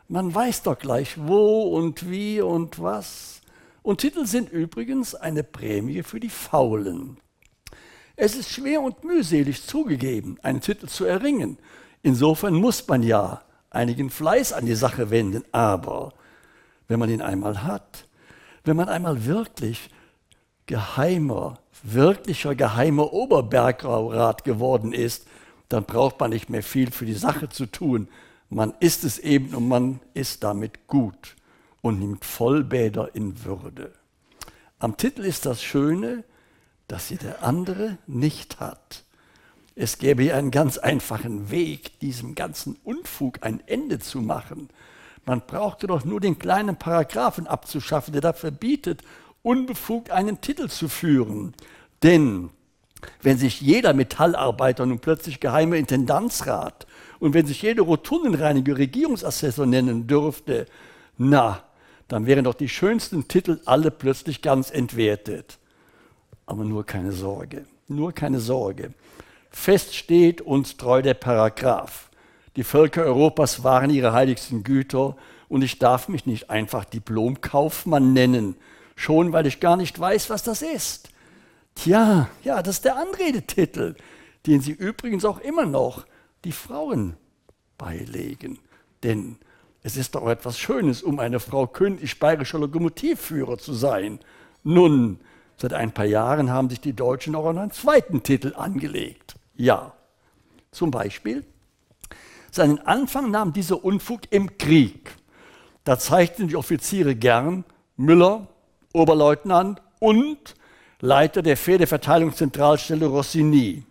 Man 0.08 0.32
weiß 0.32 0.62
doch 0.62 0.78
gleich 0.78 1.16
wo 1.18 1.62
und 1.62 2.08
wie 2.10 2.40
und 2.40 2.80
was. 2.80 3.40
Und 3.82 4.00
Titel 4.00 4.24
sind 4.26 4.50
übrigens 4.50 5.14
eine 5.14 5.42
Prämie 5.42 6.02
für 6.02 6.20
die 6.20 6.28
Faulen. 6.28 7.18
Es 8.14 8.36
ist 8.36 8.50
schwer 8.50 8.82
und 8.82 9.04
mühselig 9.04 9.64
zugegeben, 9.66 10.38
einen 10.42 10.60
Titel 10.60 10.86
zu 10.86 11.04
erringen. 11.04 11.58
Insofern 12.02 12.54
muss 12.54 12.86
man 12.86 13.02
ja 13.02 13.42
einigen 13.70 14.10
Fleiß 14.10 14.52
an 14.52 14.64
die 14.64 14.76
Sache 14.76 15.10
wenden. 15.10 15.44
Aber 15.50 16.12
wenn 16.88 17.00
man 17.00 17.10
ihn 17.10 17.20
einmal 17.20 17.64
hat, 17.64 18.06
wenn 18.64 18.76
man 18.76 18.88
einmal 18.88 19.26
wirklich 19.26 19.90
geheimer, 20.66 21.58
wirklicher 21.82 22.54
geheimer 22.54 23.12
Oberbergraurat 23.12 24.44
geworden 24.44 24.92
ist, 24.92 25.26
dann 25.68 25.84
braucht 25.84 26.20
man 26.20 26.30
nicht 26.30 26.48
mehr 26.48 26.62
viel 26.62 26.92
für 26.92 27.06
die 27.06 27.12
Sache 27.12 27.48
zu 27.48 27.66
tun. 27.66 28.08
Man 28.48 28.74
ist 28.80 29.04
es 29.04 29.18
eben 29.18 29.54
und 29.54 29.68
man 29.68 30.00
ist 30.14 30.44
damit 30.44 30.86
gut 30.86 31.36
und 31.82 31.98
nimmt 31.98 32.24
Vollbäder 32.24 33.14
in 33.14 33.44
Würde. 33.44 33.92
Am 34.78 34.96
Titel 34.96 35.22
ist 35.22 35.46
das 35.46 35.62
Schöne, 35.62 36.24
dass 36.86 37.08
sie 37.08 37.16
der 37.16 37.42
andere 37.42 37.98
nicht 38.06 38.60
hat. 38.60 39.04
Es 39.74 39.98
gäbe 39.98 40.22
hier 40.22 40.36
einen 40.36 40.50
ganz 40.50 40.78
einfachen 40.78 41.50
Weg, 41.50 41.98
diesem 42.00 42.34
ganzen 42.34 42.76
Unfug 42.84 43.38
ein 43.42 43.62
Ende 43.66 43.98
zu 43.98 44.20
machen. 44.20 44.68
Man 45.24 45.42
brauchte 45.42 45.86
doch 45.86 46.04
nur 46.04 46.20
den 46.20 46.38
kleinen 46.38 46.76
Paragraphen 46.76 47.46
abzuschaffen, 47.46 48.12
der 48.12 48.22
da 48.22 48.32
verbietet, 48.32 49.02
unbefugt 49.42 50.10
einen 50.10 50.40
Titel 50.40 50.68
zu 50.68 50.88
führen. 50.88 51.54
Denn 52.02 52.50
wenn 53.22 53.38
sich 53.38 53.60
jeder 53.60 53.92
Metallarbeiter 53.92 54.86
nun 54.86 55.00
plötzlich 55.00 55.40
geheimer 55.40 55.76
Intendanzrat 55.76 56.86
und 57.18 57.34
wenn 57.34 57.46
sich 57.46 57.62
jeder 57.62 57.82
Rotundenreiniger 57.82 58.76
Regierungsassessor 58.76 59.66
nennen 59.66 60.06
dürfte, 60.06 60.66
na, 61.18 61.62
dann 62.08 62.26
wären 62.26 62.44
doch 62.44 62.54
die 62.54 62.68
schönsten 62.68 63.28
Titel 63.28 63.60
alle 63.64 63.90
plötzlich 63.90 64.42
ganz 64.42 64.70
entwertet. 64.70 65.58
Aber 66.46 66.64
nur 66.64 66.84
keine 66.84 67.12
Sorge, 67.12 67.64
nur 67.88 68.12
keine 68.12 68.38
Sorge. 68.38 68.92
Fest 69.50 69.94
steht 69.94 70.40
uns 70.40 70.76
treu 70.76 71.02
der 71.02 71.14
Paragraph. 71.14 72.10
Die 72.54 72.64
Völker 72.64 73.04
Europas 73.04 73.64
waren 73.64 73.90
ihre 73.90 74.12
heiligsten 74.12 74.62
Güter 74.62 75.16
und 75.48 75.62
ich 75.62 75.78
darf 75.78 76.08
mich 76.08 76.26
nicht 76.26 76.50
einfach 76.50 76.84
Diplomkaufmann 76.84 78.12
nennen, 78.12 78.56
schon 78.94 79.32
weil 79.32 79.46
ich 79.46 79.60
gar 79.60 79.76
nicht 79.76 79.98
weiß, 79.98 80.30
was 80.30 80.42
das 80.42 80.62
ist. 80.62 81.10
Tja, 81.74 82.28
ja, 82.42 82.62
das 82.62 82.76
ist 82.76 82.84
der 82.84 82.96
Anredetitel, 82.96 83.96
den 84.46 84.60
sie 84.60 84.72
übrigens 84.72 85.24
auch 85.24 85.40
immer 85.40 85.66
noch 85.66 86.06
die 86.46 86.52
Frauen 86.52 87.16
beilegen. 87.76 88.60
Denn 89.02 89.36
es 89.82 89.96
ist 89.96 90.14
doch 90.14 90.28
etwas 90.28 90.58
Schönes, 90.58 91.02
um 91.02 91.18
eine 91.18 91.40
Frau 91.40 91.66
königlich 91.66 92.18
bayerischer 92.18 92.60
Lokomotivführer 92.60 93.58
zu 93.58 93.72
sein. 93.72 94.20
Nun, 94.62 95.18
seit 95.56 95.72
ein 95.72 95.92
paar 95.92 96.06
Jahren 96.06 96.50
haben 96.50 96.70
sich 96.70 96.80
die 96.80 96.92
Deutschen 96.92 97.34
auch 97.34 97.46
einen 97.46 97.72
zweiten 97.72 98.22
Titel 98.22 98.54
angelegt. 98.56 99.34
Ja, 99.56 99.92
zum 100.70 100.90
Beispiel, 100.90 101.44
seinen 102.52 102.78
Anfang 102.78 103.30
nahm 103.30 103.52
dieser 103.52 103.84
Unfug 103.84 104.20
im 104.30 104.56
Krieg. 104.56 105.16
Da 105.82 105.98
zeigten 105.98 106.48
die 106.48 106.56
Offiziere 106.56 107.16
gern 107.16 107.64
Müller, 107.96 108.46
Oberleutnant 108.92 109.82
und 109.98 110.54
Leiter 111.00 111.42
der 111.42 111.56
Federverteilungszentralstelle 111.56 113.06
Rossini. 113.06 113.84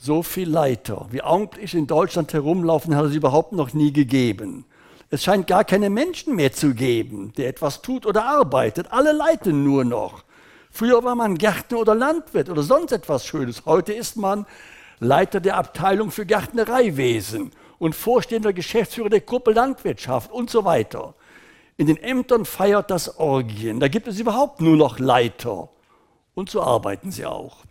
So 0.00 0.22
viel 0.22 0.48
Leiter, 0.48 1.06
wie 1.10 1.22
augenblicklich 1.22 1.74
in 1.74 1.88
Deutschland 1.88 2.32
herumlaufen, 2.32 2.94
hat 2.94 3.06
es 3.06 3.16
überhaupt 3.16 3.52
noch 3.52 3.74
nie 3.74 3.92
gegeben. 3.92 4.64
Es 5.10 5.24
scheint 5.24 5.48
gar 5.48 5.64
keine 5.64 5.90
Menschen 5.90 6.36
mehr 6.36 6.52
zu 6.52 6.72
geben, 6.72 7.32
der 7.36 7.48
etwas 7.48 7.82
tut 7.82 8.06
oder 8.06 8.24
arbeitet. 8.24 8.92
Alle 8.92 9.10
leiten 9.10 9.64
nur 9.64 9.84
noch. 9.84 10.22
Früher 10.70 11.02
war 11.02 11.16
man 11.16 11.36
Gärtner 11.36 11.80
oder 11.80 11.96
Landwirt 11.96 12.48
oder 12.48 12.62
sonst 12.62 12.92
etwas 12.92 13.26
Schönes. 13.26 13.66
Heute 13.66 13.92
ist 13.92 14.16
man 14.16 14.46
Leiter 15.00 15.40
der 15.40 15.56
Abteilung 15.56 16.12
für 16.12 16.26
Gärtnereiwesen 16.26 17.50
und 17.80 17.96
vorstehender 17.96 18.52
Geschäftsführer 18.52 19.08
der 19.08 19.22
Gruppe 19.22 19.50
Landwirtschaft 19.50 20.30
und 20.30 20.48
so 20.48 20.64
weiter. 20.64 21.14
In 21.76 21.88
den 21.88 21.96
Ämtern 21.96 22.44
feiert 22.44 22.92
das 22.92 23.18
Orgien. 23.18 23.80
Da 23.80 23.88
gibt 23.88 24.06
es 24.06 24.20
überhaupt 24.20 24.60
nur 24.60 24.76
noch 24.76 25.00
Leiter. 25.00 25.70
Und 26.34 26.50
so 26.50 26.62
arbeiten 26.62 27.10
sie 27.10 27.26
auch. 27.26 27.64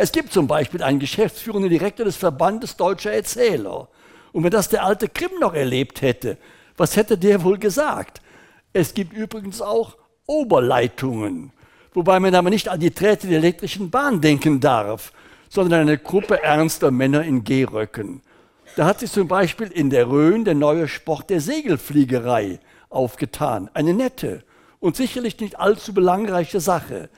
Es 0.00 0.12
gibt 0.12 0.32
zum 0.32 0.46
Beispiel 0.46 0.80
einen 0.80 1.00
geschäftsführenden 1.00 1.70
Direktor 1.70 2.06
des 2.06 2.14
Verbandes 2.14 2.76
Deutscher 2.76 3.10
Erzähler. 3.10 3.88
Und 4.30 4.44
wenn 4.44 4.52
das 4.52 4.68
der 4.68 4.84
alte 4.84 5.08
Grimm 5.08 5.40
noch 5.40 5.54
erlebt 5.54 6.02
hätte, 6.02 6.38
was 6.76 6.94
hätte 6.94 7.18
der 7.18 7.42
wohl 7.42 7.58
gesagt? 7.58 8.22
Es 8.72 8.94
gibt 8.94 9.12
übrigens 9.12 9.60
auch 9.60 9.96
Oberleitungen, 10.24 11.50
wobei 11.94 12.20
man 12.20 12.36
aber 12.36 12.48
nicht 12.48 12.68
an 12.68 12.78
die 12.78 12.92
Träte 12.92 13.26
der 13.26 13.38
elektrischen 13.38 13.90
Bahn 13.90 14.20
denken 14.20 14.60
darf, 14.60 15.12
sondern 15.48 15.80
eine 15.80 15.98
Gruppe 15.98 16.44
ernster 16.44 16.92
Männer 16.92 17.24
in 17.24 17.42
Gehröcken. 17.42 18.22
Da 18.76 18.86
hat 18.86 19.00
sich 19.00 19.10
zum 19.10 19.26
Beispiel 19.26 19.66
in 19.66 19.90
der 19.90 20.08
Rhön 20.08 20.44
der 20.44 20.54
neue 20.54 20.86
Sport 20.86 21.28
der 21.28 21.40
Segelfliegerei 21.40 22.60
aufgetan. 22.88 23.68
Eine 23.74 23.94
nette 23.94 24.44
und 24.78 24.94
sicherlich 24.94 25.40
nicht 25.40 25.58
allzu 25.58 25.92
belangreiche 25.92 26.60
Sache. 26.60 27.08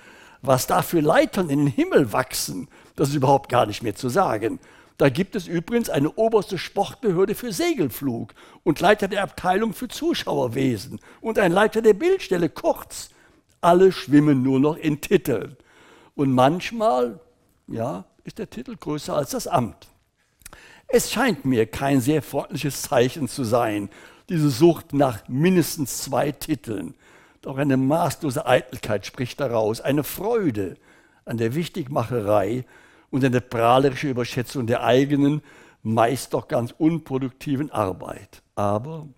Was 0.43 0.67
da 0.67 0.83
für 0.83 1.01
Leitern 1.01 1.51
in 1.51 1.61
den 1.61 1.69
Himmel 1.69 2.13
wachsen, 2.13 2.69
das 2.97 3.11
ist 3.11 3.15
überhaupt 3.15 3.51
gar 3.51 3.67
nicht 3.67 3.83
mehr 3.83 3.95
zu 3.95 4.09
sagen. 4.09 4.59
Da 4.97 5.09
gibt 5.09 5.35
es 5.35 5.47
übrigens 5.47 5.89
eine 5.89 6.13
oberste 6.13 6.59
Sportbehörde 6.59 7.35
für 7.35 7.53
Segelflug 7.53 8.35
und 8.65 8.81
Leiter 8.81 9.09
der 9.09 9.23
Abteilung 9.23 9.73
für 9.73 9.89
Zuschauerwesen 9.89 11.01
und 11.21 11.39
ein 11.39 11.53
Leiter 11.53 11.81
der 11.81 11.95
Bildstelle, 11.95 12.49
kurz. 12.51 13.11
Alle 13.63 13.93
schwimmen 13.93 14.43
nur 14.43 14.61
noch 14.61 14.77
in 14.77 15.01
Titeln. 15.01 15.57
Und 16.15 16.33
manchmal, 16.33 17.21
ja, 17.67 18.05
ist 18.25 18.39
der 18.39 18.51
Titel 18.51 18.77
größer 18.77 19.15
als 19.15 19.31
das 19.31 19.47
Amt. 19.47 19.89
Es 20.87 21.11
scheint 21.11 21.45
mir 21.45 21.67
kein 21.67 22.01
sehr 22.01 22.21
freundliches 22.21 22.83
Zeichen 22.83 23.29
zu 23.29 23.45
sein, 23.45 23.91
diese 24.29 24.51
Sucht 24.51 24.93
nach 24.93 25.27
mindestens 25.29 26.03
zwei 26.03 26.33
Titeln. 26.33 26.95
Doch 27.43 27.57
eine 27.57 27.77
maßlose 27.77 28.47
Eitelkeit 28.47 29.07
spricht 29.07 29.41
daraus, 29.41 29.81
eine 29.81 30.05
Freude 30.05 30.77
an 31.25 31.39
der 31.39 31.55
Wichtigmacherei 31.55 32.65
und 33.11 33.25
eine 33.25 33.41
prahlerische 33.41 34.11
Überschätzung 34.11 34.67
der 34.67 34.83
eigenen, 34.83 35.43
meist 35.83 36.35
doch 36.35 36.49
ganz 36.49 36.75
unproduktiven 36.77 37.71
Arbeit. 37.71 38.43
Aber 38.55 39.09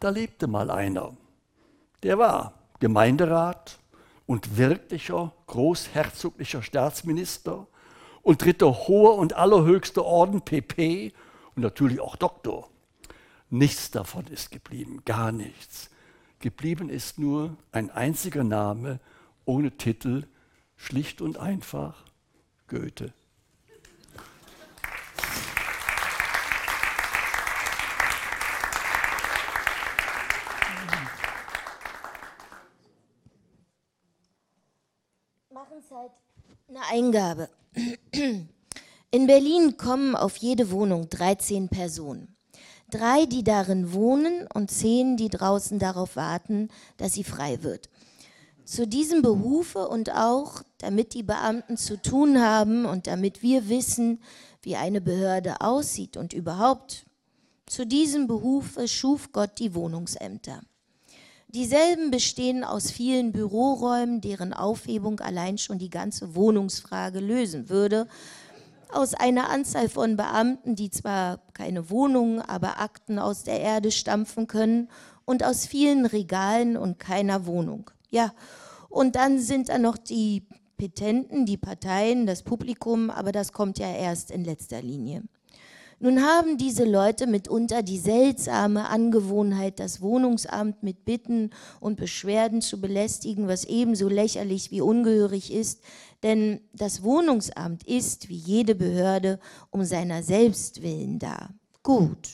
da 0.00 0.08
lebte 0.08 0.46
mal 0.46 0.70
einer, 0.70 1.16
der 2.02 2.18
war 2.18 2.54
Gemeinderat 2.80 3.78
und 4.26 4.56
wirklicher 4.56 5.32
großherzoglicher 5.46 6.62
Staatsminister 6.62 7.66
und 8.22 8.42
dritter 8.42 8.72
hoher 8.72 9.16
und 9.16 9.34
allerhöchster 9.34 10.04
Orden 10.04 10.40
PP 10.42 11.12
und 11.54 11.62
natürlich 11.62 12.00
auch 12.00 12.16
Doktor. 12.16 12.70
Nichts 13.50 13.90
davon 13.90 14.26
ist 14.28 14.50
geblieben, 14.50 15.02
gar 15.04 15.30
nichts. 15.32 15.89
Geblieben 16.42 16.88
ist 16.88 17.18
nur 17.18 17.54
ein 17.70 17.90
einziger 17.90 18.44
Name 18.44 18.98
ohne 19.44 19.76
Titel, 19.76 20.26
schlicht 20.74 21.20
und 21.20 21.36
einfach 21.36 22.06
Goethe. 22.66 23.12
Machen 35.50 35.82
Zeit 35.86 36.10
eine 36.68 36.80
Eingabe. 36.90 37.50
In 39.10 39.26
Berlin 39.26 39.76
kommen 39.76 40.16
auf 40.16 40.38
jede 40.38 40.70
Wohnung 40.70 41.10
13 41.10 41.68
Personen. 41.68 42.34
Drei, 42.90 43.26
die 43.26 43.44
darin 43.44 43.92
wohnen 43.92 44.46
und 44.52 44.70
zehn, 44.70 45.16
die 45.16 45.28
draußen 45.28 45.78
darauf 45.78 46.16
warten, 46.16 46.68
dass 46.96 47.14
sie 47.14 47.24
frei 47.24 47.62
wird. 47.62 47.88
Zu 48.64 48.86
diesem 48.86 49.22
Behufe 49.22 49.88
und 49.88 50.14
auch, 50.14 50.62
damit 50.78 51.14
die 51.14 51.22
Beamten 51.22 51.76
zu 51.76 52.00
tun 52.00 52.40
haben 52.40 52.84
und 52.84 53.06
damit 53.06 53.42
wir 53.42 53.68
wissen, 53.68 54.20
wie 54.62 54.76
eine 54.76 55.00
Behörde 55.00 55.60
aussieht 55.60 56.16
und 56.16 56.32
überhaupt, 56.32 57.06
zu 57.66 57.86
diesem 57.86 58.26
Behufe 58.26 58.88
schuf 58.88 59.32
Gott 59.32 59.58
die 59.58 59.74
Wohnungsämter. 59.74 60.60
Dieselben 61.48 62.10
bestehen 62.10 62.62
aus 62.62 62.90
vielen 62.90 63.32
Büroräumen, 63.32 64.20
deren 64.20 64.52
Aufhebung 64.52 65.18
allein 65.18 65.58
schon 65.58 65.78
die 65.78 65.90
ganze 65.90 66.36
Wohnungsfrage 66.36 67.18
lösen 67.18 67.68
würde 67.68 68.06
aus 68.92 69.14
einer 69.14 69.50
Anzahl 69.50 69.88
von 69.88 70.16
Beamten, 70.16 70.76
die 70.76 70.90
zwar 70.90 71.40
keine 71.52 71.90
Wohnungen, 71.90 72.40
aber 72.40 72.80
Akten 72.80 73.18
aus 73.18 73.44
der 73.44 73.60
Erde 73.60 73.90
stampfen 73.90 74.46
können 74.46 74.88
und 75.24 75.44
aus 75.44 75.66
vielen 75.66 76.06
Regalen 76.06 76.76
und 76.76 76.98
keiner 76.98 77.46
Wohnung. 77.46 77.90
Ja, 78.10 78.32
und 78.88 79.16
dann 79.16 79.38
sind 79.38 79.68
da 79.68 79.78
noch 79.78 79.96
die 79.96 80.42
Petenten, 80.76 81.46
die 81.46 81.56
Parteien, 81.56 82.26
das 82.26 82.42
Publikum, 82.42 83.10
aber 83.10 83.32
das 83.32 83.52
kommt 83.52 83.78
ja 83.78 83.92
erst 83.92 84.30
in 84.30 84.44
letzter 84.44 84.82
Linie. 84.82 85.22
Nun 86.02 86.22
haben 86.22 86.56
diese 86.56 86.84
Leute 86.84 87.26
mitunter 87.26 87.82
die 87.82 87.98
seltsame 87.98 88.88
Angewohnheit, 88.88 89.78
das 89.78 90.00
Wohnungsamt 90.00 90.82
mit 90.82 91.04
Bitten 91.04 91.50
und 91.78 91.98
Beschwerden 91.98 92.62
zu 92.62 92.80
belästigen, 92.80 93.48
was 93.48 93.66
ebenso 93.66 94.08
lächerlich 94.08 94.70
wie 94.70 94.80
ungehörig 94.80 95.52
ist, 95.52 95.82
denn 96.22 96.60
das 96.72 97.02
Wohnungsamt 97.02 97.84
ist, 97.84 98.28
wie 98.28 98.36
jede 98.36 98.74
Behörde, 98.74 99.38
um 99.70 99.84
seiner 99.84 100.22
selbst 100.22 100.82
willen 100.82 101.18
da. 101.18 101.50
Gut. 101.82 102.28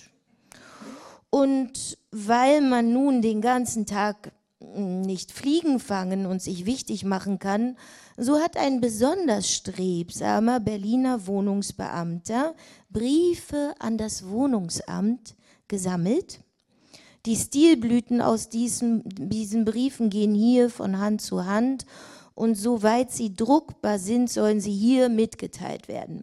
Und 1.30 1.98
weil 2.10 2.60
man 2.60 2.92
nun 2.92 3.22
den 3.22 3.40
ganzen 3.40 3.86
Tag 3.86 4.32
nicht 4.58 5.32
Fliegen 5.32 5.78
fangen 5.80 6.26
und 6.26 6.42
sich 6.42 6.66
wichtig 6.66 7.04
machen 7.04 7.38
kann, 7.38 7.76
so 8.16 8.40
hat 8.40 8.56
ein 8.56 8.80
besonders 8.80 9.50
strebsamer 9.50 10.60
Berliner 10.60 11.26
Wohnungsbeamter 11.26 12.54
Briefe 12.88 13.74
an 13.78 13.98
das 13.98 14.26
Wohnungsamt 14.26 15.36
gesammelt. 15.68 16.40
Die 17.26 17.36
Stilblüten 17.36 18.22
aus 18.22 18.48
diesen, 18.48 19.02
diesen 19.04 19.64
Briefen 19.64 20.10
gehen 20.10 20.34
hier 20.34 20.70
von 20.70 20.98
Hand 20.98 21.20
zu 21.20 21.44
Hand 21.44 21.84
und 22.36 22.54
soweit 22.54 23.10
sie 23.10 23.34
druckbar 23.34 23.98
sind, 23.98 24.30
sollen 24.30 24.60
sie 24.60 24.72
hier 24.72 25.08
mitgeteilt 25.08 25.88
werden. 25.88 26.22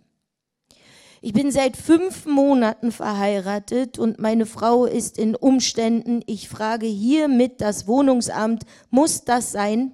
Ich 1.22 1.34
bin 1.34 1.52
seit 1.52 1.76
fünf 1.76 2.26
Monaten 2.26 2.92
verheiratet 2.92 3.98
und 3.98 4.20
meine 4.20 4.46
Frau 4.46 4.86
ist 4.86 5.18
in 5.18 5.36
Umständen. 5.36 6.22
Ich 6.28 6.50
frage 6.50 6.86
hiermit 6.86 7.62
das 7.62 7.88
Wohnungsamt, 7.88 8.64
muss 8.90 9.24
das 9.24 9.52
sein? 9.52 9.94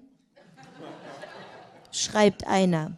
Schreibt 1.91 2.45
einer. 2.47 2.97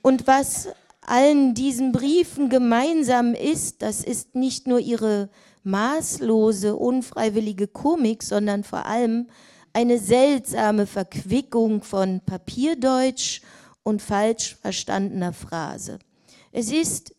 Und 0.00 0.26
was 0.26 0.68
allen 1.02 1.54
diesen 1.54 1.92
Briefen 1.92 2.48
gemeinsam 2.48 3.34
ist, 3.34 3.82
das 3.82 4.02
ist 4.02 4.34
nicht 4.34 4.66
nur 4.66 4.78
ihre 4.78 5.28
maßlose, 5.62 6.74
unfreiwillige 6.76 7.66
Komik, 7.66 8.22
sondern 8.22 8.64
vor 8.64 8.86
allem 8.86 9.26
eine 9.72 9.98
seltsame 9.98 10.86
Verquickung 10.86 11.82
von 11.82 12.20
Papierdeutsch 12.20 13.42
und 13.82 14.02
falsch 14.02 14.56
verstandener 14.60 15.32
Phrase. 15.32 15.98
Es 16.52 16.72
ist 16.72 17.14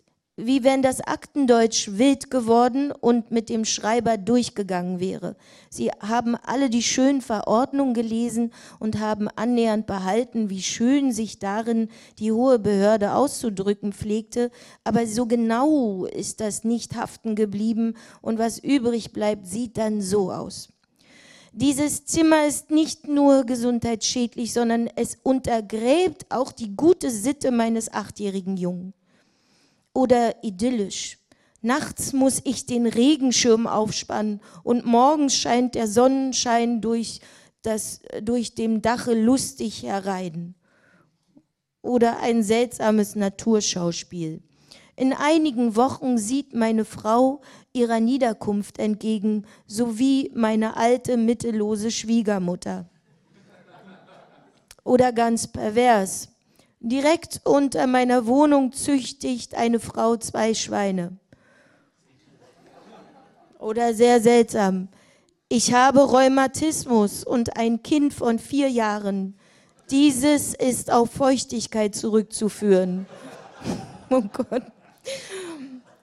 wie 0.46 0.64
wenn 0.64 0.82
das 0.82 1.02
Aktendeutsch 1.02 1.90
wild 1.94 2.32
geworden 2.32 2.92
und 2.92 3.32
mit 3.32 3.50
dem 3.50 3.66
Schreiber 3.66 4.18
durchgegangen 4.18 5.00
wäre. 5.00 5.36
Sie 5.70 5.92
haben 6.00 6.36
alle 6.36 6.70
die 6.70 6.84
schönen 6.84 7.22
Verordnungen 7.22 7.94
gelesen 7.94 8.54
und 8.80 9.00
haben 9.00 9.28
annähernd 9.28 9.86
behalten, 9.86 10.50
wie 10.50 10.62
schön 10.62 11.12
sich 11.12 11.40
darin 11.40 11.90
die 12.20 12.32
hohe 12.32 12.58
Behörde 12.58 13.14
auszudrücken 13.16 13.92
pflegte, 13.92 14.50
aber 14.84 15.06
so 15.06 15.26
genau 15.26 16.06
ist 16.06 16.40
das 16.40 16.64
nicht 16.64 16.96
haften 16.96 17.36
geblieben 17.36 17.96
und 18.22 18.40
was 18.40 18.60
übrig 18.60 19.12
bleibt, 19.12 19.46
sieht 19.46 19.78
dann 19.78 20.02
so 20.02 20.32
aus. 20.32 20.70
Dieses 21.52 22.06
Zimmer 22.06 22.46
ist 22.46 22.70
nicht 22.70 23.08
nur 23.08 23.44
gesundheitsschädlich, 23.44 24.54
sondern 24.54 24.88
es 24.96 25.18
untergräbt 25.24 26.28
auch 26.30 26.52
die 26.52 26.76
gute 26.76 27.10
Sitte 27.10 27.52
meines 27.52 27.92
achtjährigen 27.92 28.58
Jungen 28.58 28.94
oder 29.94 30.44
idyllisch. 30.44 31.18
Nachts 31.62 32.14
muss 32.14 32.42
ich 32.46 32.66
den 32.66 32.86
Regenschirm 32.86 33.68
aufspannen 33.68 34.40
und 34.64 34.86
morgens 34.86 35.36
scheint 35.36 35.76
der 35.76 35.88
Sonnenschein 35.88 36.82
durch, 36.82 37.20
das, 37.64 38.02
durch 38.22 38.56
dem 38.56 38.82
Dache 38.82 39.14
lustig 39.14 39.84
herein. 39.84 40.56
Oder 41.82 42.20
ein 42.20 42.44
seltsames 42.44 43.16
Naturschauspiel. 43.16 44.42
In 45.00 45.14
einigen 45.14 45.78
Wochen 45.78 46.18
sieht 46.18 46.54
meine 46.54 46.84
Frau 46.84 47.40
ihrer 47.72 48.02
Niederkunft 48.02 48.80
entgegen, 48.80 49.46
sowie 49.66 50.30
meine 50.36 50.76
alte, 50.76 51.16
mittellose 51.16 51.90
Schwiegermutter. 51.90 52.86
Oder 54.84 55.14
ganz 55.14 55.48
pervers. 55.48 56.28
Direkt 56.82 57.40
unter 57.46 57.88
meiner 57.88 58.26
Wohnung 58.26 58.74
züchtigt 58.74 59.56
eine 59.56 59.80
Frau 59.80 60.18
zwei 60.18 60.54
Schweine. 60.54 61.18
Oder 63.58 63.94
sehr 63.94 64.20
seltsam. 64.20 64.90
Ich 65.48 65.74
habe 65.74 66.02
Rheumatismus 66.02 67.24
und 67.24 67.56
ein 67.56 67.84
Kind 67.84 68.14
von 68.14 68.38
vier 68.38 68.68
Jahren. 68.68 69.40
Dieses 69.92 70.56
ist 70.56 70.92
auf 70.92 71.10
Feuchtigkeit 71.12 71.96
zurückzuführen. 71.96 73.06
Oh 74.12 74.24
Gott. 74.24 74.64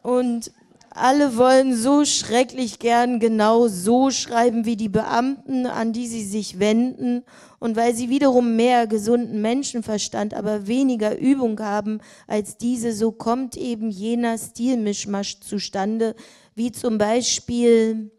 Und 0.02 0.52
alle 0.90 1.36
wollen 1.36 1.76
so 1.76 2.04
schrecklich 2.04 2.78
gern 2.78 3.20
genau 3.20 3.68
so 3.68 4.10
schreiben 4.10 4.64
wie 4.64 4.76
die 4.76 4.88
Beamten, 4.88 5.66
an 5.66 5.92
die 5.92 6.06
sie 6.06 6.24
sich 6.24 6.58
wenden. 6.58 7.22
Und 7.58 7.76
weil 7.76 7.94
sie 7.94 8.08
wiederum 8.08 8.56
mehr 8.56 8.86
gesunden 8.86 9.42
Menschenverstand, 9.42 10.32
aber 10.34 10.66
weniger 10.66 11.18
Übung 11.18 11.60
haben 11.60 12.00
als 12.26 12.56
diese, 12.56 12.92
so 12.92 13.12
kommt 13.12 13.56
eben 13.56 13.90
jener 13.90 14.38
Stilmischmasch 14.38 15.40
zustande, 15.40 16.14
wie 16.54 16.72
zum 16.72 16.98
Beispiel 16.98 18.10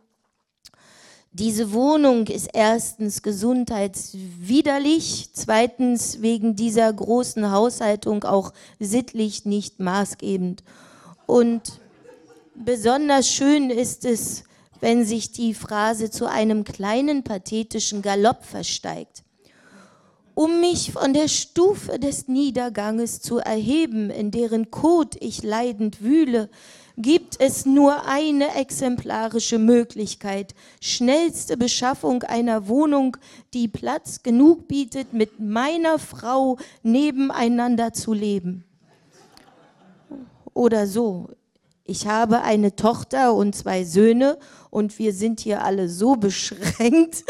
diese 1.32 1.74
Wohnung 1.74 2.28
ist 2.28 2.50
erstens 2.54 3.22
gesundheitswiderlich, 3.22 5.30
zweitens 5.34 6.22
wegen 6.22 6.56
dieser 6.56 6.92
großen 6.92 7.52
Haushaltung 7.52 8.24
auch 8.24 8.54
sittlich 8.80 9.46
nicht 9.46 9.80
maßgebend. 9.80 10.64
Und 11.26 11.80
Besonders 12.60 13.30
schön 13.30 13.70
ist 13.70 14.04
es, 14.04 14.44
wenn 14.80 15.06
sich 15.06 15.32
die 15.32 15.54
Phrase 15.54 16.10
zu 16.10 16.26
einem 16.26 16.64
kleinen 16.64 17.24
pathetischen 17.24 18.02
Galopp 18.02 18.44
versteigt. 18.44 19.24
Um 20.34 20.60
mich 20.60 20.92
von 20.92 21.14
der 21.14 21.28
Stufe 21.28 22.00
des 22.00 22.28
Niederganges 22.28 23.22
zu 23.22 23.38
erheben, 23.38 24.10
in 24.10 24.32
deren 24.32 24.72
Kot 24.72 25.16
ich 25.20 25.44
leidend 25.44 26.02
wühle, 26.02 26.50
gibt 26.98 27.40
es 27.40 27.66
nur 27.66 28.08
eine 28.08 28.56
exemplarische 28.56 29.60
Möglichkeit, 29.60 30.56
schnellste 30.82 31.56
Beschaffung 31.56 32.24
einer 32.24 32.68
Wohnung, 32.68 33.18
die 33.54 33.68
Platz 33.68 34.24
genug 34.24 34.68
bietet, 34.68 35.14
mit 35.14 35.40
meiner 35.40 36.00
Frau 36.00 36.58
nebeneinander 36.82 37.94
zu 37.94 38.14
leben. 38.14 38.66
Oder 40.56 40.88
so, 40.88 41.30
ich 41.84 42.08
habe 42.08 42.42
eine 42.42 42.76
Tochter 42.76 43.36
und 43.36 43.56
zwei 43.56 43.84
Söhne 43.84 44.40
und 44.72 44.98
wir 44.98 45.14
sind 45.14 45.40
hier 45.40 45.64
alle 45.64 45.90
so 45.90 46.16
beschränkt, 46.18 47.24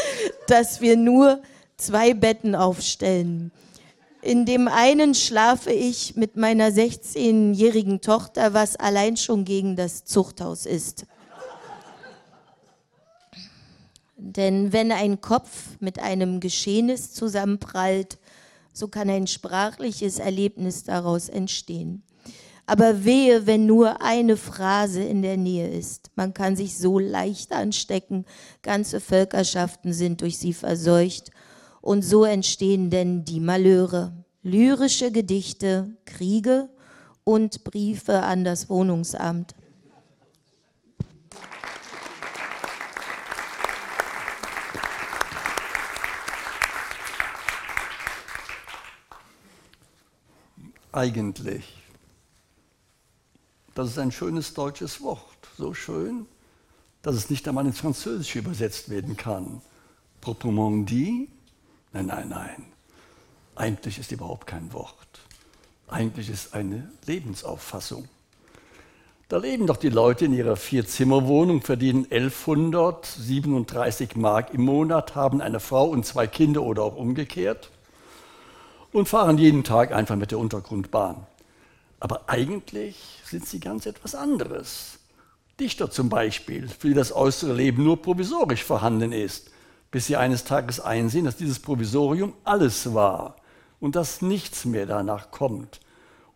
dass 0.46 0.80
wir 0.80 0.96
nur 0.96 1.42
zwei 1.76 2.14
Betten 2.14 2.54
aufstellen. 2.54 3.52
In 4.28 4.44
dem 4.44 4.68
einen 4.68 5.14
schlafe 5.14 5.72
ich 5.72 6.14
mit 6.14 6.36
meiner 6.36 6.68
16-jährigen 6.68 8.02
Tochter, 8.02 8.52
was 8.52 8.76
allein 8.76 9.16
schon 9.16 9.46
gegen 9.46 9.74
das 9.74 10.04
Zuchthaus 10.04 10.66
ist. 10.66 11.06
Denn 14.18 14.74
wenn 14.74 14.92
ein 14.92 15.22
Kopf 15.22 15.78
mit 15.80 15.98
einem 15.98 16.40
Geschehnis 16.40 17.14
zusammenprallt, 17.14 18.18
so 18.74 18.88
kann 18.88 19.08
ein 19.08 19.26
sprachliches 19.26 20.18
Erlebnis 20.18 20.84
daraus 20.84 21.30
entstehen. 21.30 22.02
Aber 22.66 23.06
wehe, 23.06 23.46
wenn 23.46 23.64
nur 23.64 24.02
eine 24.02 24.36
Phrase 24.36 25.02
in 25.04 25.22
der 25.22 25.38
Nähe 25.38 25.68
ist. 25.68 26.10
Man 26.16 26.34
kann 26.34 26.54
sich 26.54 26.76
so 26.76 26.98
leicht 26.98 27.52
anstecken. 27.52 28.26
Ganze 28.60 29.00
Völkerschaften 29.00 29.94
sind 29.94 30.20
durch 30.20 30.36
sie 30.36 30.52
verseucht. 30.52 31.30
Und 31.80 32.02
so 32.02 32.24
entstehen 32.24 32.90
denn 32.90 33.24
die 33.24 33.40
Malheure. 33.40 34.12
Lyrische 34.48 35.12
Gedichte, 35.12 35.96
Kriege 36.04 36.68
und 37.24 37.64
Briefe 37.64 38.22
an 38.22 38.44
das 38.44 38.68
Wohnungsamt. 38.68 39.54
Eigentlich 50.90 51.78
das 53.78 53.90
ist 53.90 53.98
ein 54.00 54.10
schönes 54.10 54.54
deutsches 54.54 55.00
Wort, 55.02 55.22
so 55.56 55.72
schön, 55.72 56.26
dass 57.00 57.14
es 57.14 57.30
nicht 57.30 57.46
einmal 57.46 57.64
ins 57.64 57.78
Französische 57.78 58.40
übersetzt 58.40 58.88
werden 58.88 59.16
kann. 59.16 59.62
Proprement 60.20 60.90
dit? 60.90 61.30
Nein, 61.92 62.06
nein, 62.06 62.28
nein. 62.28 62.77
Eigentlich 63.58 63.98
ist 63.98 64.12
überhaupt 64.12 64.46
kein 64.46 64.72
Wort. 64.72 64.94
Eigentlich 65.88 66.30
ist 66.30 66.54
eine 66.54 66.92
Lebensauffassung. 67.06 68.08
Da 69.28 69.38
leben 69.38 69.66
doch 69.66 69.78
die 69.78 69.88
Leute 69.88 70.26
in 70.26 70.32
ihrer 70.32 70.54
Vierzimmerwohnung, 70.54 71.62
verdienen 71.62 72.06
1137 72.08 74.14
Mark 74.14 74.54
im 74.54 74.62
Monat, 74.62 75.16
haben 75.16 75.40
eine 75.40 75.58
Frau 75.58 75.88
und 75.88 76.06
zwei 76.06 76.28
Kinder 76.28 76.62
oder 76.62 76.84
auch 76.84 76.94
umgekehrt 76.94 77.70
und 78.92 79.08
fahren 79.08 79.38
jeden 79.38 79.64
Tag 79.64 79.92
einfach 79.92 80.14
mit 80.14 80.30
der 80.30 80.38
Untergrundbahn. 80.38 81.26
Aber 81.98 82.28
eigentlich 82.28 83.20
sind 83.24 83.44
sie 83.44 83.58
ganz 83.58 83.86
etwas 83.86 84.14
anderes. 84.14 85.00
Dichter 85.58 85.90
zum 85.90 86.08
Beispiel, 86.08 86.68
für 86.68 86.86
die 86.86 86.94
das 86.94 87.10
äußere 87.10 87.54
Leben 87.54 87.82
nur 87.82 88.00
provisorisch 88.00 88.62
vorhanden 88.62 89.10
ist, 89.10 89.50
bis 89.90 90.06
sie 90.06 90.16
eines 90.16 90.44
Tages 90.44 90.78
einsehen, 90.78 91.24
dass 91.24 91.36
dieses 91.36 91.58
Provisorium 91.58 92.34
alles 92.44 92.94
war 92.94 93.34
und 93.80 93.96
dass 93.96 94.22
nichts 94.22 94.64
mehr 94.64 94.86
danach 94.86 95.30
kommt. 95.30 95.80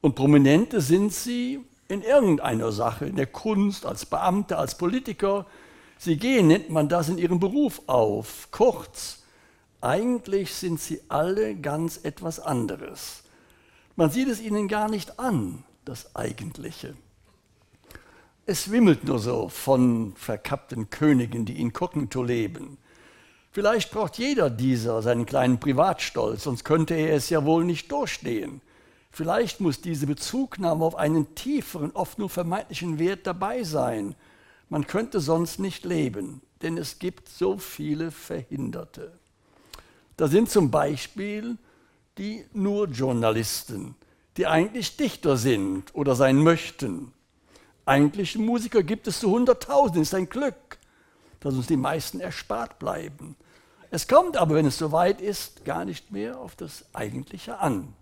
Und 0.00 0.14
Prominente 0.14 0.81
sind 0.81 1.12
sie 1.12 1.61
in 1.88 2.02
irgendeiner 2.02 2.72
Sache, 2.72 3.07
in 3.07 3.16
der 3.16 3.26
Kunst, 3.26 3.87
als 3.87 4.07
Beamte, 4.07 4.59
als 4.59 4.76
Politiker. 4.76 5.46
Sie 5.98 6.16
gehen, 6.16 6.48
nennt 6.48 6.70
man 6.70 6.88
das, 6.88 7.09
in 7.09 7.18
ihrem 7.18 7.38
Beruf 7.38 7.83
auf. 7.87 8.48
Kurz, 8.50 9.22
eigentlich 9.81 10.55
sind 10.55 10.81
sie 10.81 11.00
alle 11.09 11.55
ganz 11.55 12.00
etwas 12.02 12.40
anderes. 12.40 13.22
Man 13.94 14.11
sieht 14.11 14.28
es 14.28 14.40
ihnen 14.40 14.68
gar 14.68 14.88
nicht 14.88 15.18
an, 15.18 15.64
das 15.85 16.16
Eigentliche. 16.16 16.94
Es 18.46 18.70
wimmelt 18.70 19.05
nur 19.05 19.18
so 19.18 19.48
von 19.48 20.14
verkappten 20.16 20.90
Königen, 20.90 21.44
die 21.44 21.61
inkognito 21.61 22.22
leben. 22.22 22.78
Vielleicht 23.52 23.90
braucht 23.90 24.16
jeder 24.16 24.48
dieser 24.48 25.02
seinen 25.02 25.26
kleinen 25.26 25.60
Privatstolz, 25.60 26.44
sonst 26.44 26.64
könnte 26.64 26.94
er 26.94 27.14
es 27.14 27.29
ja 27.29 27.44
wohl 27.44 27.64
nicht 27.64 27.92
durchstehen. 27.92 28.62
Vielleicht 29.10 29.60
muss 29.60 29.83
diese 29.83 30.06
Bezugnahme 30.06 30.83
auf 30.83 30.94
einen 30.94 31.35
tieferen, 31.35 31.90
oft 31.92 32.18
nur 32.18 32.31
vermeintlichen 32.31 32.98
Wert 32.98 33.27
dabei 33.27 33.62
sein. 33.62 34.14
Man 34.70 34.87
könnte 34.87 35.20
sonst 35.20 35.58
nicht 35.58 35.85
leben, 35.85 36.40
denn 36.62 36.79
es 36.79 36.98
gibt 36.98 37.29
so 37.29 37.58
viele 37.58 38.10
Verhinderte. 38.10 39.12
Da 40.16 40.29
sind 40.29 40.50
zum 40.50 40.70
Beispiel 40.70 41.58
die 42.16 42.46
nur 42.54 42.88
Journalisten, 42.88 43.96
die 44.38 44.46
eigentlich 44.46 44.96
Dichter 44.96 45.37
sind 45.37 45.94
oder 45.94 46.14
sein 46.14 46.38
möchten. 46.38 47.12
Eigentlich 47.85 48.38
Musiker 48.38 48.83
gibt 48.83 49.08
es 49.08 49.20
zu 49.20 49.31
Hunderttausenden, 49.31 50.02
ist 50.02 50.14
ein 50.14 50.29
Glück, 50.29 50.54
dass 51.42 51.54
uns 51.54 51.66
die 51.66 51.76
meisten 51.76 52.20
erspart 52.20 52.78
bleiben. 52.78 53.36
Es 53.90 54.08
kommt 54.08 54.36
aber, 54.36 54.54
wenn 54.54 54.66
es 54.66 54.78
soweit 54.78 55.20
ist, 55.20 55.64
gar 55.64 55.84
nicht 55.84 56.10
mehr 56.10 56.38
auf 56.38 56.56
das 56.56 56.84
Eigentliche 56.94 57.58
an. 57.58 57.92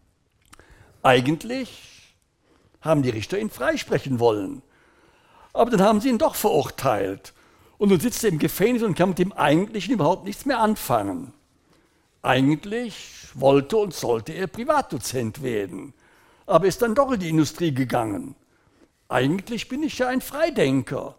Eigentlich 1.02 2.14
haben 2.80 3.02
die 3.02 3.10
Richter 3.10 3.38
ihn 3.38 3.50
freisprechen 3.50 4.20
wollen. 4.20 4.62
Aber 5.52 5.70
dann 5.70 5.82
haben 5.82 6.00
sie 6.00 6.08
ihn 6.08 6.18
doch 6.18 6.34
verurteilt. 6.34 7.32
Und 7.78 7.88
nun 7.88 8.00
sitzt 8.00 8.22
er 8.22 8.30
im 8.30 8.38
Gefängnis 8.38 8.82
und 8.82 8.94
kann 8.94 9.08
mit 9.10 9.18
dem 9.18 9.32
Eigentlichen 9.32 9.94
überhaupt 9.94 10.24
nichts 10.24 10.44
mehr 10.44 10.60
anfangen. 10.60 11.32
Eigentlich 12.22 13.28
wollte 13.34 13.78
und 13.78 13.94
sollte 13.94 14.32
er 14.32 14.46
Privatdozent 14.46 15.42
werden, 15.42 15.94
aber 16.46 16.66
ist 16.66 16.82
dann 16.82 16.94
doch 16.94 17.10
in 17.12 17.20
die 17.20 17.30
Industrie 17.30 17.72
gegangen. 17.72 18.34
Eigentlich 19.08 19.68
bin 19.68 19.82
ich 19.82 19.98
ja 19.98 20.08
ein 20.08 20.20
Freidenker. 20.20 21.16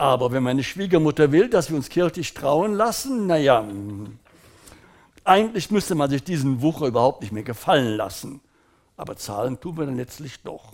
Aber 0.00 0.32
wenn 0.32 0.42
meine 0.42 0.64
Schwiegermutter 0.64 1.30
will, 1.30 1.50
dass 1.50 1.68
wir 1.68 1.76
uns 1.76 1.90
kirchlich 1.90 2.32
trauen 2.32 2.72
lassen, 2.72 3.26
naja, 3.26 3.68
eigentlich 5.24 5.70
müsste 5.70 5.94
man 5.94 6.08
sich 6.08 6.24
diesen 6.24 6.62
Wucher 6.62 6.86
überhaupt 6.86 7.20
nicht 7.20 7.32
mehr 7.32 7.42
gefallen 7.42 7.98
lassen. 7.98 8.40
Aber 8.96 9.18
zahlen 9.18 9.60
tun 9.60 9.76
wir 9.76 9.84
dann 9.84 9.98
letztlich 9.98 10.42
doch. 10.42 10.72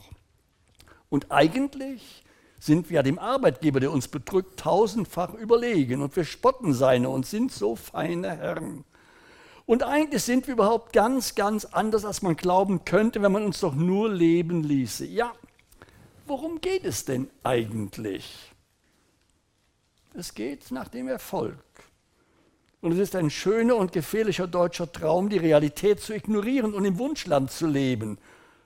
Und 1.08 1.32
eigentlich 1.32 2.22
sind 2.60 2.88
wir 2.88 3.02
dem 3.02 3.18
Arbeitgeber, 3.18 3.80
der 3.80 3.90
uns 3.90 4.06
bedrückt, 4.06 4.60
tausendfach 4.60 5.34
überlegen 5.34 6.02
und 6.02 6.14
wir 6.14 6.24
spotten 6.24 6.72
seine 6.72 7.08
und 7.08 7.26
sind 7.26 7.50
so 7.50 7.74
feine 7.74 8.36
Herren. 8.36 8.84
Und 9.66 9.82
eigentlich 9.82 10.22
sind 10.22 10.46
wir 10.46 10.54
überhaupt 10.54 10.92
ganz, 10.92 11.34
ganz 11.34 11.64
anders, 11.64 12.04
als 12.04 12.22
man 12.22 12.36
glauben 12.36 12.84
könnte, 12.84 13.20
wenn 13.22 13.32
man 13.32 13.44
uns 13.44 13.58
doch 13.58 13.74
nur 13.74 14.08
leben 14.08 14.62
ließe. 14.62 15.04
Ja, 15.04 15.32
worum 16.28 16.60
geht 16.60 16.84
es 16.84 17.04
denn 17.04 17.28
eigentlich? 17.42 18.52
Es 20.18 20.32
geht 20.32 20.70
nach 20.70 20.88
dem 20.88 21.08
Erfolg. 21.08 21.58
Und 22.80 22.92
es 22.92 22.98
ist 22.98 23.14
ein 23.14 23.28
schöner 23.28 23.76
und 23.76 23.92
gefährlicher 23.92 24.46
deutscher 24.46 24.90
Traum, 24.90 25.28
die 25.28 25.36
Realität 25.36 26.00
zu 26.00 26.14
ignorieren 26.14 26.72
und 26.72 26.86
im 26.86 26.96
Wunschland 26.98 27.50
zu 27.50 27.66
leben, 27.66 28.16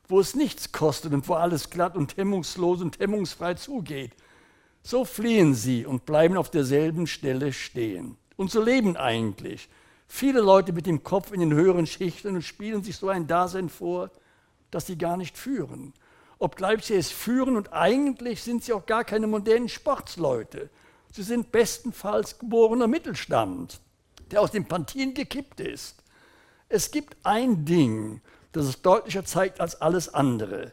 wo 0.07 0.21
es 0.21 0.37
nichts 0.37 0.71
kostet 0.71 1.13
und 1.13 1.29
wo 1.29 1.35
alles 1.35 1.69
glatt 1.69 1.97
und 1.97 2.17
hemmungslos 2.17 2.81
und 2.83 3.01
hemmungsfrei 3.01 3.55
zugeht. 3.55 4.13
So 4.85 5.05
fliehen 5.05 5.55
sie 5.55 5.85
und 5.85 6.07
bleiben 6.07 6.37
auf 6.37 6.51
derselben 6.53 7.09
Stelle 7.09 7.53
stehen. 7.53 8.17
Und 8.37 8.53
so 8.53 8.63
leben 8.63 8.97
eigentlich 8.97 9.69
viele 10.07 10.43
Leute 10.43 10.73
mit 10.73 10.87
dem 10.87 11.03
Kopf 11.03 11.33
in 11.33 11.41
den 11.41 11.53
höheren 11.53 11.89
Schichten 11.89 12.37
und 12.37 12.43
spielen 12.43 12.85
sich 12.85 12.97
so 12.97 13.09
ein 13.09 13.27
Dasein 13.27 13.71
vor, 13.71 14.13
das 14.71 14.87
sie 14.87 14.97
gar 14.97 15.17
nicht 15.17 15.37
führen. 15.37 15.95
Obgleich 16.39 16.85
sie 16.85 16.95
es 16.95 17.11
führen 17.11 17.57
und 17.57 17.73
eigentlich 17.73 18.41
sind 18.41 18.63
sie 18.63 18.73
auch 18.73 18.87
gar 18.87 19.03
keine 19.03 19.27
modernen 19.27 19.69
Sportsleute. 19.69 20.71
Sie 21.13 21.23
sind 21.23 21.51
bestenfalls 21.51 22.39
geborener 22.39 22.87
Mittelstand, 22.87 23.81
der 24.31 24.41
aus 24.41 24.53
dem 24.53 24.67
Pantin 24.67 25.15
gekippt 25.15 25.61
ist. 25.61 25.97
Es 26.69 26.93
gibt 26.93 27.17
ein 27.25 27.65
Ding, 27.65 28.21
das 28.53 28.67
es 28.67 28.83
deutlicher 28.83 29.25
zeigt 29.25 29.61
als 29.61 29.81
alles 29.81 30.13
andere. 30.15 30.73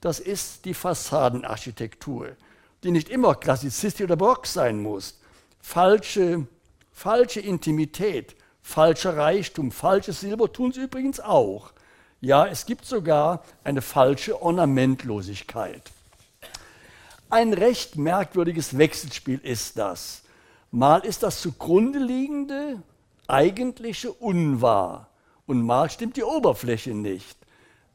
Das 0.00 0.18
ist 0.18 0.64
die 0.64 0.74
Fassadenarchitektur, 0.74 2.36
die 2.82 2.90
nicht 2.90 3.08
immer 3.08 3.34
klassizistisch 3.36 4.04
oder 4.04 4.16
barock 4.16 4.46
sein 4.46 4.82
muss. 4.82 5.20
Falsche, 5.60 6.46
falsche 6.92 7.40
Intimität, 7.40 8.36
falscher 8.62 9.16
Reichtum, 9.16 9.70
falsches 9.70 10.20
Silber 10.20 10.52
tun 10.52 10.72
sie 10.72 10.82
übrigens 10.82 11.20
auch. 11.20 11.72
Ja, 12.20 12.46
es 12.46 12.66
gibt 12.66 12.84
sogar 12.86 13.44
eine 13.62 13.82
falsche 13.82 14.42
Ornamentlosigkeit. 14.42 15.92
Ein 17.28 17.52
recht 17.52 17.96
merkwürdiges 17.96 18.78
Wechselspiel 18.78 19.40
ist 19.42 19.78
das. 19.78 20.22
Mal 20.70 21.04
ist 21.04 21.24
das 21.24 21.40
zugrunde 21.40 21.98
liegende, 21.98 22.82
eigentliche 23.26 24.12
unwahr 24.12 25.08
und 25.46 25.62
mal 25.62 25.90
stimmt 25.90 26.16
die 26.16 26.22
Oberfläche 26.22 26.94
nicht. 26.94 27.36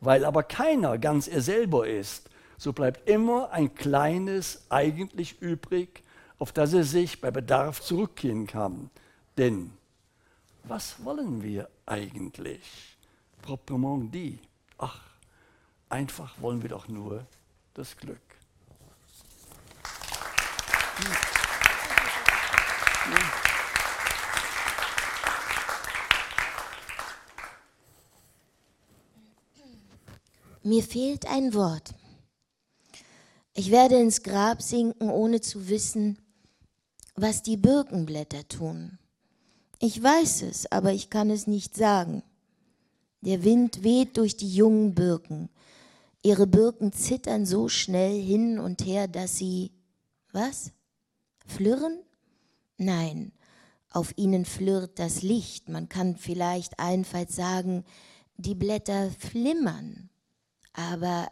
Weil 0.02 0.26
aber 0.26 0.44
keiner 0.44 0.98
ganz 0.98 1.28
er 1.28 1.42
selber 1.42 1.88
ist, 1.88 2.30
so 2.58 2.74
bleibt 2.74 3.10
immer 3.10 3.52
ein 3.52 3.74
kleines 3.74 4.66
eigentlich 4.70 5.42
übrig, 5.42 6.04
auf 6.38 6.52
das 6.52 6.74
er 6.74 6.84
sich 6.84 7.22
bei 7.22 7.32
Bedarf 7.32 7.82
zurückgehen 7.82 8.48
kann. 8.48 8.90
Denn 9.38 9.72
was 10.64 11.04
wollen 11.06 11.42
wir 11.42 11.70
eigentlich? 11.86 12.98
Proprement 13.42 14.14
dit. 14.14 14.40
Ach, 14.78 15.02
einfach 15.90 16.34
wollen 16.42 16.62
wir 16.62 16.70
doch 16.70 16.88
nur 16.88 17.26
das 17.74 17.96
Glück. 17.96 18.31
Mir 30.64 30.84
fehlt 30.84 31.26
ein 31.28 31.54
Wort. 31.54 31.96
Ich 33.54 33.72
werde 33.72 34.00
ins 34.00 34.24
Grab 34.24 34.62
sinken, 34.62 35.10
ohne 35.10 35.42
zu 35.42 35.68
wissen, 35.70 36.20
was 37.16 37.42
die 37.42 37.58
Birkenblätter 37.58 38.48
tun. 38.48 39.00
Ich 39.80 40.02
weiß 40.02 40.44
es, 40.44 40.72
aber 40.72 40.94
ich 40.94 41.10
kann 41.10 41.30
es 41.32 41.48
nicht 41.48 41.76
sagen. 41.76 42.22
Der 43.22 43.44
Wind 43.44 43.84
weht 43.84 44.18
durch 44.18 44.38
die 44.38 44.54
jungen 44.54 44.94
Birken. 44.94 45.50
Ihre 46.24 46.46
Birken 46.46 46.94
zittern 46.94 47.46
so 47.46 47.68
schnell 47.68 48.22
hin 48.22 48.60
und 48.60 48.86
her, 48.86 49.08
dass 49.08 49.38
sie 49.38 49.72
was? 50.32 50.72
Flirren? 51.46 52.00
Nein, 52.78 53.32
auf 53.90 54.14
ihnen 54.18 54.46
flirrt 54.46 55.00
das 55.00 55.22
Licht. 55.22 55.70
Man 55.70 55.90
kann 55.90 56.16
vielleicht 56.16 56.80
allenfalls 56.80 57.36
sagen, 57.36 57.84
die 58.38 58.56
Blätter 58.56 59.12
flimmern. 59.12 60.10
Aber 60.74 61.32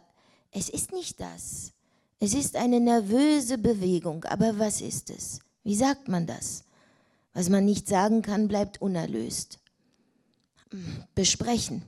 es 0.52 0.68
ist 0.68 0.92
nicht 0.92 1.20
das. 1.20 1.72
Es 2.18 2.34
ist 2.34 2.56
eine 2.56 2.80
nervöse 2.80 3.56
Bewegung. 3.56 4.24
Aber 4.24 4.58
was 4.58 4.80
ist 4.80 5.10
es? 5.10 5.40
Wie 5.64 5.74
sagt 5.74 6.08
man 6.08 6.26
das? 6.26 6.64
Was 7.32 7.48
man 7.48 7.64
nicht 7.64 7.88
sagen 7.88 8.22
kann, 8.22 8.48
bleibt 8.48 8.82
unerlöst. 8.82 9.58
Besprechen 11.14 11.82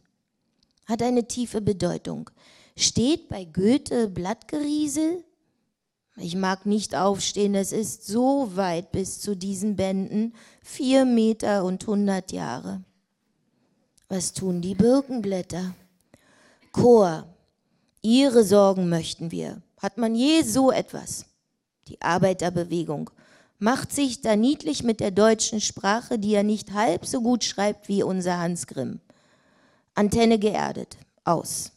hat 0.86 1.02
eine 1.02 1.28
tiefe 1.28 1.60
Bedeutung. 1.60 2.30
Steht 2.76 3.28
bei 3.28 3.44
Goethe 3.44 4.08
Blattgeriesel? 4.08 5.24
Ich 6.16 6.36
mag 6.36 6.66
nicht 6.66 6.94
aufstehen, 6.94 7.54
es 7.54 7.72
ist 7.72 8.06
so 8.06 8.54
weit 8.54 8.92
bis 8.92 9.20
zu 9.20 9.34
diesen 9.34 9.76
Bänden, 9.76 10.34
vier 10.62 11.04
Meter 11.04 11.64
und 11.64 11.86
hundert 11.86 12.32
Jahre. 12.32 12.82
Was 14.08 14.34
tun 14.34 14.60
die 14.60 14.74
Birkenblätter? 14.74 15.74
Chor, 16.70 17.26
ihre 18.02 18.44
Sorgen 18.44 18.90
möchten 18.90 19.30
wir. 19.30 19.62
Hat 19.78 19.96
man 19.96 20.14
je 20.14 20.42
so 20.42 20.70
etwas? 20.70 21.24
Die 21.88 22.00
Arbeiterbewegung 22.00 23.10
macht 23.58 23.92
sich 23.92 24.20
da 24.20 24.36
niedlich 24.36 24.82
mit 24.82 25.00
der 25.00 25.12
deutschen 25.12 25.60
Sprache, 25.60 26.18
die 26.18 26.34
er 26.34 26.42
nicht 26.42 26.72
halb 26.72 27.06
so 27.06 27.22
gut 27.22 27.44
schreibt 27.44 27.88
wie 27.88 28.02
unser 28.02 28.38
Hans 28.38 28.66
Grimm. 28.66 29.00
Antenne 29.94 30.38
geerdet, 30.38 30.96
aus. 31.24 31.72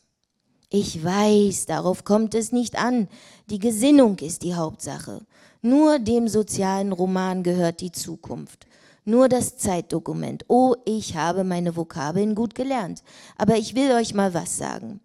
Ich 0.70 1.04
weiß, 1.04 1.68
darauf 1.68 2.04
kommt 2.04 2.34
es 2.34 2.52
nicht 2.52 2.78
an. 2.78 3.08
Die 3.50 3.60
Gesinnung 3.60 4.18
ist 4.20 4.42
die 4.44 4.56
Hauptsache. 4.56 5.22
Nur 5.62 6.00
dem 6.00 6.28
sozialen 6.28 6.92
Roman 6.92 7.44
gehört 7.44 7.82
die 7.82 7.92
Zukunft. 7.92 8.66
Nur 9.04 9.30
das 9.30 9.58
Zeitdokument. 9.58 10.46
Oh, 10.48 10.76
ich 10.86 11.16
habe 11.16 11.44
meine 11.44 11.76
Vokabeln 11.76 12.34
gut 12.34 12.56
gelernt. 12.56 13.04
Aber 13.38 13.58
ich 13.58 13.76
will 13.76 13.92
euch 13.92 14.14
mal 14.14 14.34
was 14.34 14.58
sagen. 14.58 15.00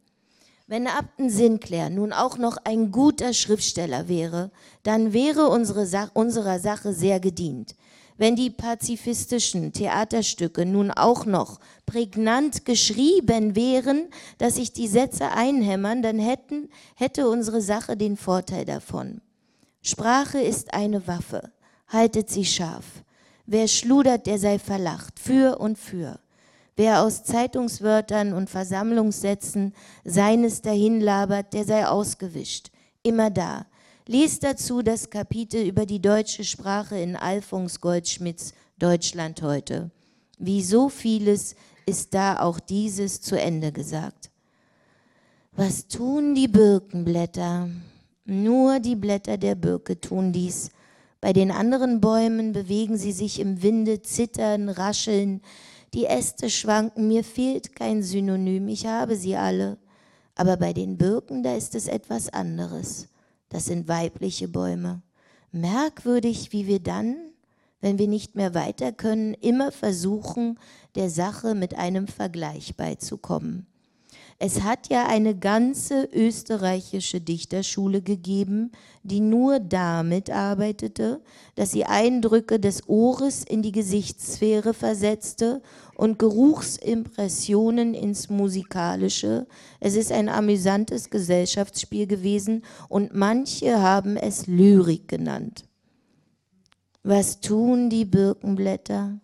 Wenn 0.67 0.87
Abten 0.87 1.29
Sinclair 1.29 1.91
nun 1.91 2.13
auch 2.13 2.39
noch 2.39 2.57
ein 2.65 2.93
guter 2.93 3.35
Schriftsteller 3.35 4.09
wäre, 4.09 4.51
dann 4.83 5.13
wäre 5.13 5.49
unsere 5.49 5.85
Sa 5.85 6.09
unserer 6.15 6.61
Sache 6.61 6.95
sehr 6.95 7.21
gedient 7.21 7.75
wenn 8.21 8.37
die 8.37 8.51
pazifistischen 8.51 9.73
Theaterstücke 9.73 10.66
nun 10.66 10.91
auch 10.91 11.25
noch 11.25 11.59
prägnant 11.87 12.66
geschrieben 12.66 13.57
wären, 13.57 14.09
dass 14.37 14.57
sich 14.57 14.75
die 14.75 14.89
Sätze 14.89 15.31
einhämmern, 15.31 16.03
dann 16.03 16.18
hätten, 16.18 16.68
hätte 16.97 17.31
unsere 17.31 17.62
Sache 17.62 17.97
den 17.97 18.18
Vorteil 18.18 18.66
davon. 18.66 19.23
Sprache 19.81 20.39
ist 20.39 20.75
eine 20.75 21.07
Waffe, 21.07 21.51
haltet 21.89 22.29
sie 22.29 22.45
scharf. 22.45 22.85
Wer 23.47 23.68
schludert, 23.68 24.27
der 24.27 24.39
sei 24.39 24.59
verlacht, 24.59 25.18
für 25.18 25.57
und 25.57 25.79
für. 25.79 26.21
Wer 26.77 27.01
aus 27.01 27.25
Zeitungswörtern 27.25 28.35
und 28.35 28.51
Versammlungssätzen 28.51 29.73
seines 30.05 30.61
dahinlabert, 30.61 31.55
der 31.55 31.64
sei 31.64 31.87
ausgewischt. 31.89 32.71
Immer 33.03 33.31
da, 33.31 33.64
Lies 34.13 34.41
dazu 34.41 34.83
das 34.83 35.09
Kapitel 35.09 35.65
über 35.65 35.87
die 35.87 36.03
deutsche 36.03 36.43
Sprache 36.43 36.99
in 36.99 37.15
Alfons 37.15 37.81
Goldschmidts 37.81 38.55
Deutschland 38.77 39.41
heute. 39.41 39.93
Wie 40.37 40.65
so 40.65 40.89
vieles 40.89 41.55
ist 41.87 42.13
da 42.13 42.41
auch 42.41 42.59
dieses 42.59 43.21
zu 43.21 43.41
Ende 43.41 43.71
gesagt. 43.71 44.33
Was 45.53 45.87
tun 45.87 46.35
die 46.35 46.49
Birkenblätter? 46.49 47.69
Nur 48.25 48.81
die 48.81 48.97
Blätter 48.97 49.39
der 49.39 49.55
Birke 49.55 50.01
tun 50.01 50.33
dies. 50.33 50.73
Bei 51.21 51.33
den 51.33 51.53
anderen 51.53 52.01
Bäumen 52.01 52.53
bewegen 52.53 52.97
sie 52.97 53.13
sich 53.13 53.39
im 53.39 53.63
Winde, 53.63 54.03
zittern, 54.03 54.71
rascheln. 54.71 55.41
Die 55.95 56.07
Äste 56.07 56.51
schwanken, 56.51 57.07
mir 57.07 57.23
fehlt 57.23 57.77
kein 57.77 58.03
Synonym, 58.03 58.67
ich 58.67 58.87
habe 58.87 59.15
sie 59.15 59.37
alle 59.37 59.79
Aber 60.35 60.57
bei 60.57 60.73
den 60.73 60.99
Birken, 60.99 61.45
da 61.45 61.55
ist 61.55 61.77
es 61.77 61.87
etwas 61.87 62.29
anderes. 62.29 63.07
Das 63.51 63.66
sind 63.66 63.88
weibliche 63.88 64.48
Bäume. 64.48 65.03
Merkwürdig, 65.53 66.53
wie 66.53 66.66
wir 66.66 66.78
dann, 66.78 67.16
wenn 67.80 67.98
wir 67.98 68.09
nicht 68.09 68.36
mehr 68.36 68.55
weiter 68.55 68.92
können, 68.92 69.34
immer 69.34 69.72
versuchen, 69.72 70.59
der 70.94 71.11
Sache 71.11 71.55
mit 71.55 71.74
einem 71.74 72.07
Vergleich 72.07 72.76
beizukommen. 72.76 73.66
Es 74.43 74.62
hat 74.62 74.88
ja 74.88 75.07
eine 75.07 75.36
ganze 75.36 76.09
österreichische 76.14 77.20
Dichterschule 77.20 78.01
gegeben, 78.01 78.72
die 79.03 79.20
nur 79.20 79.61
damit 79.61 80.30
arbeitete, 80.30 81.20
dass 81.57 81.72
sie 81.72 81.84
Eindrücke 81.84 82.59
des 82.59 82.88
Ohres 82.88 83.45
in 83.45 83.61
die 83.61 83.70
Gesichtssphäre 83.70 84.72
versetzte 84.72 85.61
und 85.95 86.18
Geruchsimpressionen 86.18 87.93
ins 87.93 88.30
Musikalische. 88.30 89.47
Es 89.78 89.95
ist 89.95 90.11
ein 90.11 90.30
amüsantes 90.30 91.11
Gesellschaftsspiel 91.11 92.07
gewesen 92.07 92.64
und 92.88 93.14
manche 93.14 93.82
haben 93.82 94.16
es 94.16 94.47
Lyrik 94.47 95.07
genannt. 95.07 95.64
Was 97.03 97.43
tun 97.43 97.91
die 97.91 98.07
Birkenblätter? 98.07 99.20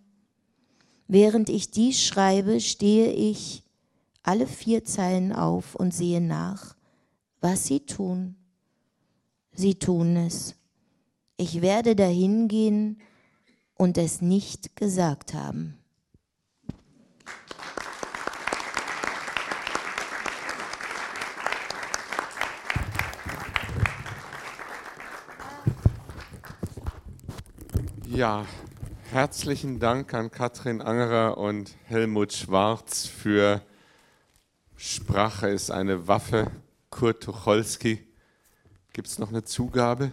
Während 1.08 1.48
ich 1.48 1.70
dies 1.70 2.02
schreibe, 2.02 2.60
stehe 2.60 3.10
ich 3.12 3.62
alle 4.26 4.48
vier 4.48 4.84
Zeilen 4.84 5.32
auf 5.32 5.76
und 5.76 5.94
sehe 5.94 6.20
nach, 6.20 6.74
was 7.40 7.64
sie 7.66 7.86
tun. 7.86 8.34
Sie 9.52 9.76
tun 9.76 10.16
es. 10.16 10.56
Ich 11.36 11.62
werde 11.62 11.94
dahin 11.94 12.48
gehen 12.48 13.00
und 13.74 13.96
es 13.96 14.20
nicht 14.20 14.74
gesagt 14.74 15.32
haben. 15.32 15.78
Ja, 28.08 28.44
herzlichen 29.12 29.78
Dank 29.78 30.12
an 30.14 30.32
Katrin 30.32 30.80
Angerer 30.80 31.38
und 31.38 31.76
Helmut 31.84 32.32
Schwarz 32.32 33.06
für 33.06 33.62
Sprache 35.09 35.48
ist 35.50 35.70
eine 35.70 36.09
Waffe. 36.09 36.50
Kurt 36.90 37.22
Tucholsky. 37.22 38.04
Gibt 38.92 39.07
es 39.07 39.20
noch 39.20 39.28
eine 39.28 39.44
Zugabe? 39.44 40.11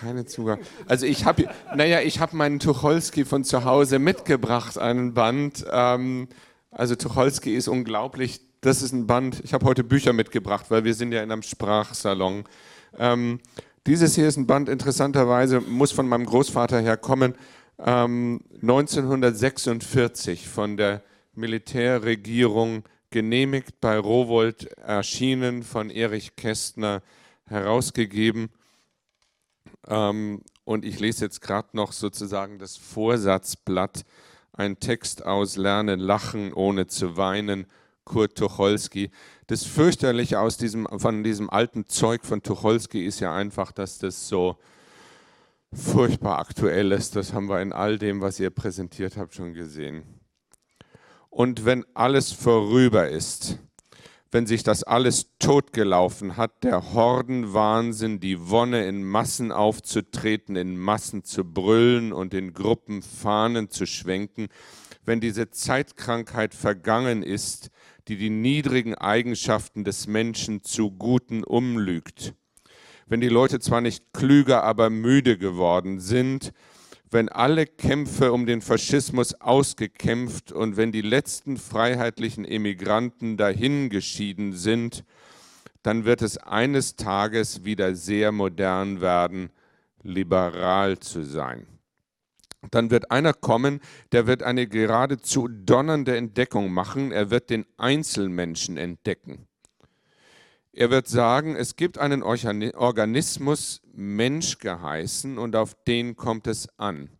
Keine 0.00 0.26
Zugabe. 0.26 0.62
Also 0.88 1.06
ich 1.06 1.24
habe, 1.24 1.48
naja, 1.76 2.00
ich 2.00 2.18
habe 2.18 2.34
meinen 2.34 2.58
Tucholsky 2.58 3.24
von 3.24 3.44
zu 3.44 3.62
Hause 3.64 4.00
mitgebracht, 4.00 4.76
einen 4.76 5.14
Band. 5.14 5.64
Ähm, 5.70 6.26
also 6.72 6.96
Tucholsky 6.96 7.54
ist 7.54 7.68
unglaublich. 7.68 8.40
Das 8.60 8.82
ist 8.82 8.90
ein 8.90 9.06
Band. 9.06 9.40
Ich 9.44 9.54
habe 9.54 9.66
heute 9.66 9.84
Bücher 9.84 10.12
mitgebracht, 10.12 10.66
weil 10.70 10.82
wir 10.82 10.94
sind 10.94 11.12
ja 11.12 11.22
in 11.22 11.30
einem 11.30 11.42
Sprachsalon. 11.42 12.42
Ähm, 12.98 13.38
dieses 13.86 14.16
hier 14.16 14.26
ist 14.26 14.36
ein 14.36 14.48
Band, 14.48 14.68
interessanterweise, 14.68 15.60
muss 15.60 15.92
von 15.92 16.08
meinem 16.08 16.26
Großvater 16.26 16.80
herkommen. 16.80 17.36
Ähm, 17.78 18.40
1946 18.62 20.48
von 20.48 20.76
der 20.76 21.04
Militärregierung 21.36 22.82
genehmigt, 23.12 23.80
bei 23.80 23.96
Rowold 23.96 24.64
erschienen, 24.78 25.62
von 25.62 25.90
Erich 25.90 26.34
Kästner 26.34 27.02
herausgegeben. 27.46 28.50
Ähm, 29.86 30.42
und 30.64 30.84
ich 30.84 30.98
lese 30.98 31.24
jetzt 31.26 31.40
gerade 31.40 31.68
noch 31.72 31.92
sozusagen 31.92 32.58
das 32.58 32.76
Vorsatzblatt, 32.76 34.04
ein 34.52 34.80
Text 34.80 35.24
aus 35.24 35.56
Lernen 35.56 36.00
lachen 36.00 36.52
ohne 36.52 36.86
zu 36.86 37.16
weinen, 37.16 37.66
Kurt 38.04 38.36
Tucholsky. 38.36 39.10
Das 39.46 39.64
Fürchterliche 39.64 40.40
aus 40.40 40.56
diesem, 40.56 40.86
von 40.96 41.22
diesem 41.22 41.48
alten 41.50 41.86
Zeug 41.86 42.24
von 42.24 42.42
Tucholsky 42.42 43.04
ist 43.04 43.20
ja 43.20 43.34
einfach, 43.34 43.72
dass 43.72 43.98
das 43.98 44.28
so 44.28 44.58
furchtbar 45.72 46.38
aktuell 46.38 46.92
ist. 46.92 47.16
Das 47.16 47.32
haben 47.32 47.48
wir 47.48 47.60
in 47.62 47.72
all 47.72 47.98
dem, 47.98 48.20
was 48.20 48.40
ihr 48.40 48.50
präsentiert 48.50 49.16
habt, 49.16 49.34
schon 49.34 49.54
gesehen. 49.54 50.21
Und 51.32 51.64
wenn 51.64 51.86
alles 51.94 52.30
vorüber 52.30 53.08
ist, 53.08 53.58
wenn 54.30 54.46
sich 54.46 54.64
das 54.64 54.82
alles 54.82 55.30
totgelaufen 55.38 56.36
hat, 56.36 56.62
der 56.62 56.92
Hordenwahnsinn, 56.92 58.20
die 58.20 58.50
Wonne 58.50 58.86
in 58.86 59.02
Massen 59.02 59.50
aufzutreten, 59.50 60.56
in 60.56 60.76
Massen 60.76 61.24
zu 61.24 61.44
brüllen 61.44 62.12
und 62.12 62.34
in 62.34 62.52
Gruppen 62.52 63.00
Fahnen 63.00 63.70
zu 63.70 63.86
schwenken, 63.86 64.48
wenn 65.06 65.20
diese 65.22 65.48
Zeitkrankheit 65.48 66.54
vergangen 66.54 67.22
ist, 67.22 67.70
die 68.08 68.18
die 68.18 68.30
niedrigen 68.30 68.94
Eigenschaften 68.94 69.84
des 69.84 70.06
Menschen 70.06 70.62
zu 70.62 70.90
Guten 70.90 71.44
umlügt, 71.44 72.34
wenn 73.06 73.22
die 73.22 73.30
Leute 73.30 73.58
zwar 73.58 73.80
nicht 73.80 74.12
klüger, 74.12 74.64
aber 74.64 74.90
müde 74.90 75.38
geworden 75.38 75.98
sind, 75.98 76.52
wenn 77.12 77.28
alle 77.28 77.66
Kämpfe 77.66 78.32
um 78.32 78.46
den 78.46 78.62
Faschismus 78.62 79.34
ausgekämpft 79.34 80.50
und 80.50 80.76
wenn 80.76 80.92
die 80.92 81.02
letzten 81.02 81.58
freiheitlichen 81.58 82.44
Emigranten 82.44 83.36
dahingeschieden 83.36 84.54
sind, 84.54 85.04
dann 85.82 86.04
wird 86.04 86.22
es 86.22 86.38
eines 86.38 86.96
Tages 86.96 87.64
wieder 87.64 87.94
sehr 87.94 88.32
modern 88.32 89.00
werden, 89.00 89.50
liberal 90.02 90.98
zu 90.98 91.22
sein. 91.22 91.66
Dann 92.70 92.90
wird 92.90 93.10
einer 93.10 93.32
kommen, 93.32 93.80
der 94.12 94.26
wird 94.26 94.42
eine 94.42 94.66
geradezu 94.66 95.48
donnernde 95.48 96.16
Entdeckung 96.16 96.72
machen, 96.72 97.12
er 97.12 97.30
wird 97.30 97.50
den 97.50 97.66
Einzelmenschen 97.76 98.76
entdecken. 98.76 99.48
Er 100.72 100.90
wird 100.90 101.08
sagen, 101.08 101.56
es 101.56 101.76
gibt 101.76 101.98
einen 101.98 102.22
Organismus, 102.22 103.81
Mensch 103.94 104.58
geheißen, 104.58 105.38
und 105.38 105.56
auf 105.56 105.74
den 105.84 106.16
kommt 106.16 106.46
es 106.46 106.68
an. 106.78 107.10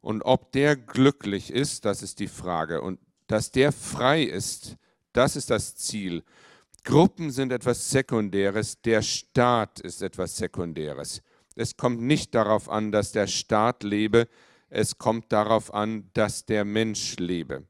Und 0.00 0.22
ob 0.22 0.52
der 0.52 0.76
glücklich 0.76 1.50
ist, 1.50 1.84
das 1.84 2.02
ist 2.02 2.20
die 2.20 2.28
Frage. 2.28 2.80
Und 2.80 3.00
dass 3.26 3.50
der 3.50 3.72
frei 3.72 4.22
ist, 4.22 4.76
das 5.12 5.34
ist 5.34 5.50
das 5.50 5.76
Ziel. 5.76 6.22
Gruppen 6.84 7.32
sind 7.32 7.50
etwas 7.50 7.90
Sekundäres, 7.90 8.80
der 8.82 9.02
Staat 9.02 9.80
ist 9.80 10.02
etwas 10.02 10.36
Sekundäres. 10.36 11.22
Es 11.56 11.76
kommt 11.76 12.00
nicht 12.02 12.34
darauf 12.34 12.68
an, 12.68 12.92
dass 12.92 13.12
der 13.12 13.26
Staat 13.26 13.82
lebe, 13.82 14.28
es 14.68 14.98
kommt 14.98 15.32
darauf 15.32 15.74
an, 15.74 16.10
dass 16.12 16.44
der 16.44 16.64
Mensch 16.64 17.16
lebe. 17.16 17.64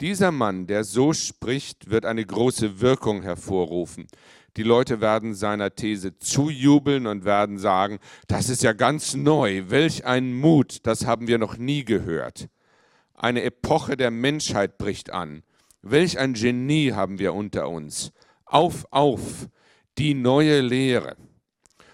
Dieser 0.00 0.32
Mann, 0.32 0.66
der 0.66 0.82
so 0.82 1.12
spricht, 1.12 1.88
wird 1.88 2.04
eine 2.04 2.26
große 2.26 2.80
Wirkung 2.80 3.22
hervorrufen. 3.22 4.08
Die 4.56 4.62
Leute 4.62 5.00
werden 5.00 5.34
seiner 5.34 5.74
These 5.74 6.18
zujubeln 6.18 7.06
und 7.06 7.24
werden 7.24 7.58
sagen, 7.58 7.98
das 8.26 8.50
ist 8.50 8.62
ja 8.62 8.74
ganz 8.74 9.14
neu, 9.14 9.64
welch 9.68 10.04
ein 10.04 10.34
Mut, 10.34 10.86
das 10.86 11.06
haben 11.06 11.26
wir 11.26 11.38
noch 11.38 11.56
nie 11.56 11.84
gehört. 11.84 12.48
Eine 13.14 13.42
Epoche 13.44 13.96
der 13.96 14.10
Menschheit 14.10 14.76
bricht 14.76 15.10
an. 15.10 15.42
Welch 15.80 16.18
ein 16.18 16.34
Genie 16.34 16.92
haben 16.92 17.18
wir 17.18 17.32
unter 17.34 17.68
uns. 17.68 18.12
Auf, 18.44 18.86
auf, 18.90 19.48
die 19.96 20.14
neue 20.14 20.60
Lehre. 20.60 21.16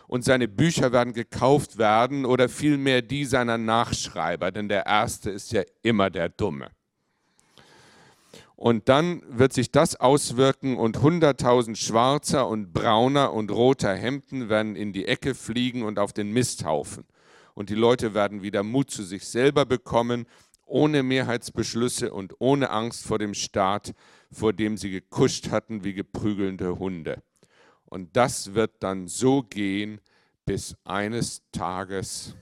Und 0.09 0.25
seine 0.25 0.49
Bücher 0.49 0.91
werden 0.91 1.13
gekauft 1.13 1.79
werden 1.79 2.25
oder 2.25 2.49
vielmehr 2.49 3.03
die 3.03 3.25
seiner 3.25 3.59
Nachschreiber, 3.59 4.51
denn 4.51 4.69
der 4.69 4.87
Erste 4.87 5.31
ist 5.31 5.53
ja 5.53 5.63
immer 5.83 6.11
der 6.11 6.29
Dumme. 6.31 6.71
Und 8.57 8.89
dann 8.89 9.23
wird 9.29 9.53
sich 9.53 9.71
das 9.71 9.97
auswirken 9.97 10.77
und 10.77 11.01
hunderttausend 11.01 11.79
schwarzer 11.79 12.49
und 12.49 12.73
brauner 12.73 13.33
und 13.33 13.51
roter 13.51 13.95
Hemden 13.95 14.49
werden 14.49 14.75
in 14.75 14.93
die 14.93 15.07
Ecke 15.07 15.35
fliegen 15.35 15.83
und 15.85 15.99
auf 15.99 16.13
den 16.13 16.33
Misthaufen. 16.33 17.05
Und 17.55 17.71
die 17.71 17.75
Leute 17.75 18.15
werden 18.15 18.43
wieder 18.43 18.63
Mut 18.63 18.91
zu 18.91 19.03
sich 19.03 19.27
selber 19.27 19.65
bekommen, 19.65 20.27
ohne 20.67 21.03
Mehrheitsbeschlüsse 21.03 22.13
und 22.13 22.35
ohne 22.41 22.71
Angst 22.71 23.05
vor 23.07 23.19
dem 23.19 23.35
Staat, 23.35 23.95
vor 24.31 24.53
dem 24.53 24.77
sie 24.77 24.91
gekuscht 24.91 25.51
hatten 25.51 25.85
wie 25.85 25.95
geprügelnde 25.95 26.79
Hunde. 26.79 27.23
Und 27.85 28.17
das 28.17 28.55
wird 28.55 28.73
dann 28.81 29.09
so 29.09 29.43
gehen, 29.43 30.01
bis 30.45 30.77
eines 30.85 31.43
Tages 31.53 32.35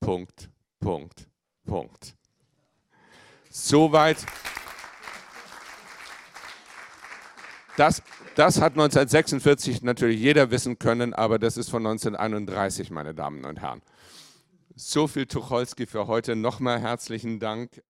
Punkt, 0.00 0.50
Punkt, 0.80 1.28
Punkt. 1.64 2.15
Soweit. 3.58 4.18
Das, 7.78 8.02
das 8.34 8.60
hat 8.60 8.74
1946 8.74 9.82
natürlich 9.82 10.20
jeder 10.20 10.50
wissen 10.50 10.78
können, 10.78 11.14
aber 11.14 11.38
das 11.38 11.56
ist 11.56 11.70
von 11.70 11.84
1931, 11.86 12.90
meine 12.90 13.14
Damen 13.14 13.46
und 13.46 13.58
Herren. 13.60 13.80
So 14.74 15.06
viel 15.06 15.24
Tucholsky 15.24 15.86
für 15.86 16.06
heute. 16.06 16.36
Nochmal 16.36 16.80
herzlichen 16.80 17.40
Dank. 17.40 17.82